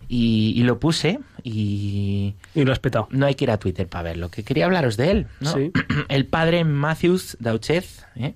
[0.09, 2.35] Y, y lo puse y...
[2.55, 3.09] Y lo has petado.
[3.11, 5.53] No hay que ir a Twitter para verlo, que quería hablaros de él, ¿no?
[5.53, 5.73] Sí.
[6.09, 8.35] El padre Matthews Dauchez, ¿eh?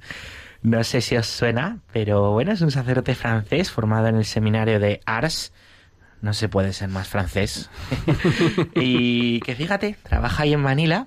[0.63, 4.79] No sé si os suena, pero bueno, es un sacerdote francés formado en el seminario
[4.79, 5.55] de Ars.
[6.21, 7.71] No se puede ser más francés.
[8.75, 11.07] y que fíjate, trabaja ahí en Manila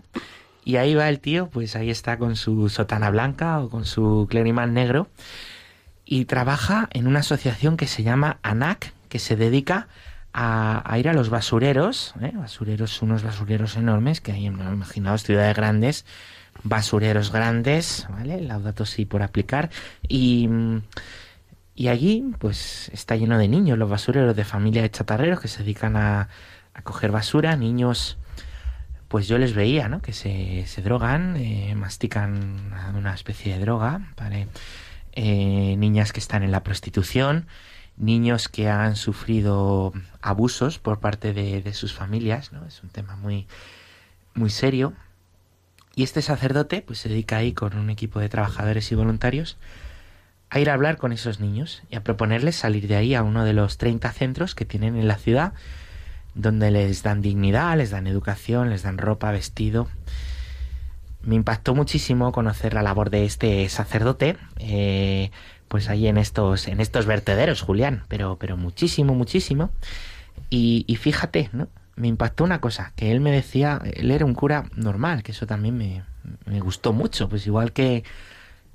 [0.65, 4.27] y ahí va el tío, pues ahí está con su sotana blanca o con su
[4.29, 5.07] clériman negro
[6.05, 9.87] y trabaja en una asociación que se llama ANAC, que se dedica
[10.33, 12.31] a, ir a los basureros, ¿eh?
[12.33, 16.05] basureros, unos basureros enormes que hay en, imaginaos, ciudades grandes,
[16.63, 18.41] basureros grandes, ¿vale?
[18.41, 19.69] Laudato si por aplicar.
[20.07, 20.81] Y, mm,
[21.75, 25.59] y allí, pues, está lleno de niños, los basureros de familia de chatarreros que se
[25.59, 26.29] dedican a,
[26.73, 28.17] a coger basura, niños
[29.13, 30.01] pues yo les veía, ¿no?
[30.01, 34.47] Que se, se drogan, eh, mastican una especie de droga, ¿vale?
[35.11, 37.45] Eh, niñas que están en la prostitución,
[37.95, 42.65] niños que han sufrido abusos por parte de, de sus familias, ¿no?
[42.65, 43.45] Es un tema muy,
[44.33, 44.93] muy serio.
[45.93, 49.57] Y este sacerdote, pues se dedica ahí con un equipo de trabajadores y voluntarios
[50.49, 53.45] a ir a hablar con esos niños y a proponerles salir de ahí a uno
[53.45, 55.53] de los 30 centros que tienen en la ciudad
[56.35, 59.87] donde les dan dignidad, les dan educación, les dan ropa, vestido.
[61.21, 65.31] Me impactó muchísimo conocer la labor de este sacerdote, eh,
[65.67, 69.69] pues ahí en estos, en estos vertederos, Julián, pero, pero muchísimo, muchísimo.
[70.49, 71.67] Y, y fíjate, ¿no?
[71.95, 75.45] Me impactó una cosa, que él me decía, él era un cura normal, que eso
[75.45, 76.03] también me,
[76.45, 78.03] me gustó mucho, pues igual que,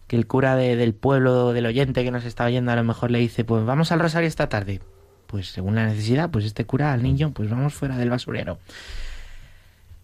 [0.07, 3.11] que el cura de- del pueblo, del oyente que nos está oyendo, a lo mejor
[3.11, 4.81] le dice, pues vamos al rosario esta tarde.
[5.29, 8.59] Pues según la necesidad, pues este cura al niño, pues vamos fuera del basurero.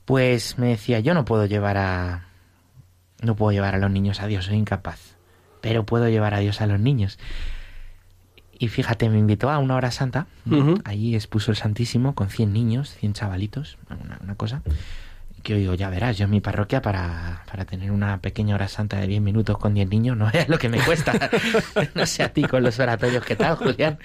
[0.04, 2.26] Pues me decía, yo no puedo llevar a...
[3.22, 5.16] No puedo llevar a los niños a Dios, soy incapaz.
[5.62, 7.18] Pero puedo llevar a Dios a los niños.
[8.58, 10.26] Y fíjate, me invitó a una hora santa.
[10.44, 10.82] Ujú.
[10.84, 14.60] Allí expuso el Santísimo con 100 niños, 100 chavalitos, una, una cosa.
[15.44, 18.96] Que digo, ya verás, yo en mi parroquia para, para tener una pequeña hora santa
[18.96, 21.12] de 10 minutos con 10 niños no es lo que me cuesta.
[21.94, 23.98] no sé a ti con los oratorios, ¿qué tal, Julián?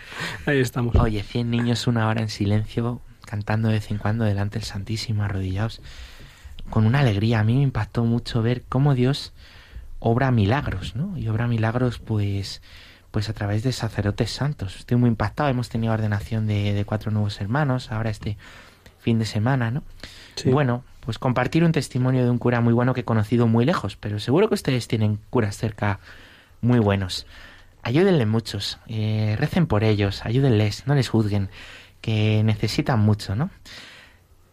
[0.46, 0.94] Ahí estamos.
[0.98, 5.24] Oye, 100 niños una hora en silencio, cantando de vez en cuando delante del Santísimo,
[5.24, 5.82] arrodillados,
[6.70, 7.40] con una alegría.
[7.40, 9.32] A mí me impactó mucho ver cómo Dios
[10.00, 11.18] obra milagros, ¿no?
[11.18, 12.62] Y obra milagros, pues,
[13.12, 14.76] pues a través de sacerdotes santos.
[14.76, 15.48] Estoy muy impactado.
[15.48, 18.38] Hemos tenido ordenación de, de cuatro nuevos hermanos ahora este
[19.00, 19.84] fin de semana, ¿no?
[20.36, 20.50] Sí.
[20.50, 23.96] Bueno, pues compartir un testimonio de un cura muy bueno que he conocido muy lejos,
[23.96, 26.00] pero seguro que ustedes tienen curas cerca
[26.62, 27.26] muy buenos.
[27.82, 31.50] Ayúdenle muchos, eh, recen por ellos, ayúdenles, no les juzguen,
[32.00, 33.50] que necesitan mucho, ¿no?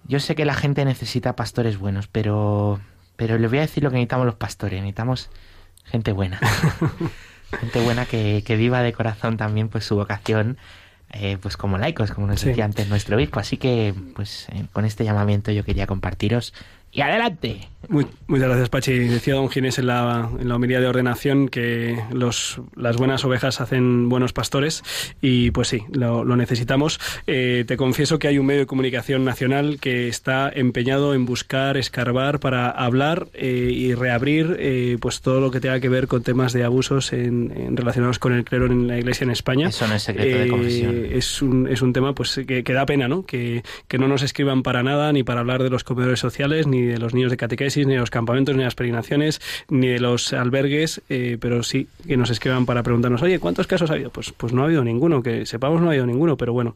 [0.04, 2.80] Yo sé que la gente necesita pastores buenos, pero,
[3.16, 5.28] pero les voy a decir lo que necesitamos los pastores, necesitamos
[5.84, 6.40] gente buena.
[7.60, 10.56] gente buena que, que viva de corazón también pues su vocación
[11.12, 12.48] eh, pues como laicos, como nos Sí.
[12.48, 13.40] decía antes nuestro obispo.
[13.40, 16.52] Así que, pues eh, con este llamamiento yo quería compartiros.
[16.92, 17.68] ¡Y adelante!
[17.88, 18.92] Muy- muchas gracias, Pachi.
[18.98, 23.60] Decía don Ginés en la, en la homilía de ordenación que los, las buenas ovejas
[23.60, 24.82] hacen buenos pastores
[25.20, 26.98] y pues sí, lo, lo necesitamos.
[27.26, 31.76] Eh, te confieso que hay un medio de comunicación nacional que está empeñado en buscar,
[31.76, 36.22] escarbar para hablar eh, y reabrir eh, pues todo lo que tenga que ver con
[36.22, 39.68] temas de abusos en, en relacionados con el clero en la Iglesia en España.
[39.68, 41.06] Eso no es secreto de Eh, confesión.
[41.12, 43.24] es un, es un tema pues que, que da pena, ¿no?
[43.24, 46.82] Que, que no nos escriban para nada, ni para hablar de los comedores sociales, ni
[46.82, 50.00] de los niños de catequesis, ni de los campamentos, ni de las peregrinaciones, ni de
[50.00, 54.10] los albergues, eh, pero sí que nos escriban para preguntarnos, oye, ¿cuántos casos ha habido?
[54.10, 56.74] Pues, pues no ha habido ninguno, que sepamos no ha habido ninguno, pero bueno.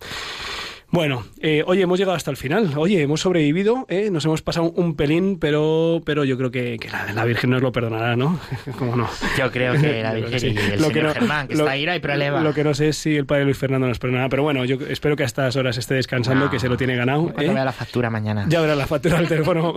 [0.93, 2.73] Bueno, eh, oye, hemos llegado hasta el final.
[2.77, 4.09] Oye, hemos sobrevivido, ¿eh?
[4.11, 7.63] nos hemos pasado un pelín, pero, pero yo creo que, que la, la Virgen nos
[7.63, 8.41] lo perdonará, ¿no?
[8.79, 9.09] ¿Cómo no?
[9.39, 12.41] Yo creo que la Virgen y el señor Germán, que está ahí, no hay problema.
[12.41, 14.79] Lo que no sé es si el padre Luis Fernando nos perdonará, pero bueno, yo
[14.89, 16.51] espero que a estas horas esté descansando, No.
[16.51, 17.25] que se lo tiene ganado.
[17.33, 17.55] Cuando ¿eh?
[17.55, 18.47] vea la factura mañana.
[18.49, 19.73] Ya verás la factura del teléfono.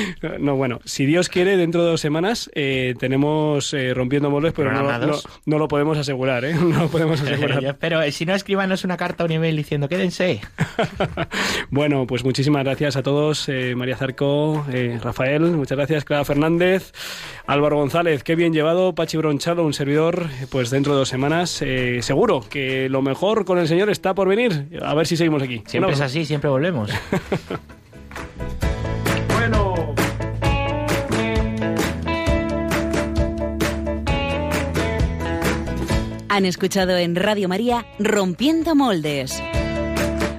[0.40, 4.72] no, bueno, si Dios quiere, dentro de dos semanas eh, tenemos eh, rompiendo moldes, pero
[4.72, 6.54] no, lo podemos asegurar, ¿eh?
[6.54, 7.76] No lo podemos asegurar.
[7.80, 10.40] Eh, si no, escríbanos una carta o un email diciendo quédense.
[11.70, 16.92] Bueno, pues muchísimas gracias a todos, eh, María Zarco, eh, Rafael, muchas gracias, Clara Fernández,
[17.46, 21.60] Álvaro González, qué bien llevado, Pachi Bronchalo, un servidor, eh, pues dentro de dos semanas,
[21.62, 25.42] eh, seguro que lo mejor con el Señor está por venir, a ver si seguimos
[25.42, 25.62] aquí.
[25.66, 26.90] Siempre es así, siempre volvemos.
[29.36, 29.94] Bueno.
[36.28, 39.42] Han escuchado en Radio María Rompiendo Moldes,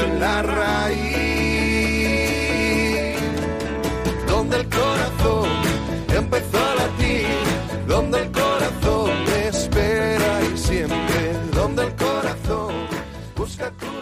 [0.00, 1.06] en la raíz.
[4.26, 5.48] Donde el corazón
[6.14, 7.26] empezó a latir,
[7.86, 9.10] donde el corazón
[9.48, 12.74] espera y siempre, donde el corazón
[13.36, 13.95] busca tu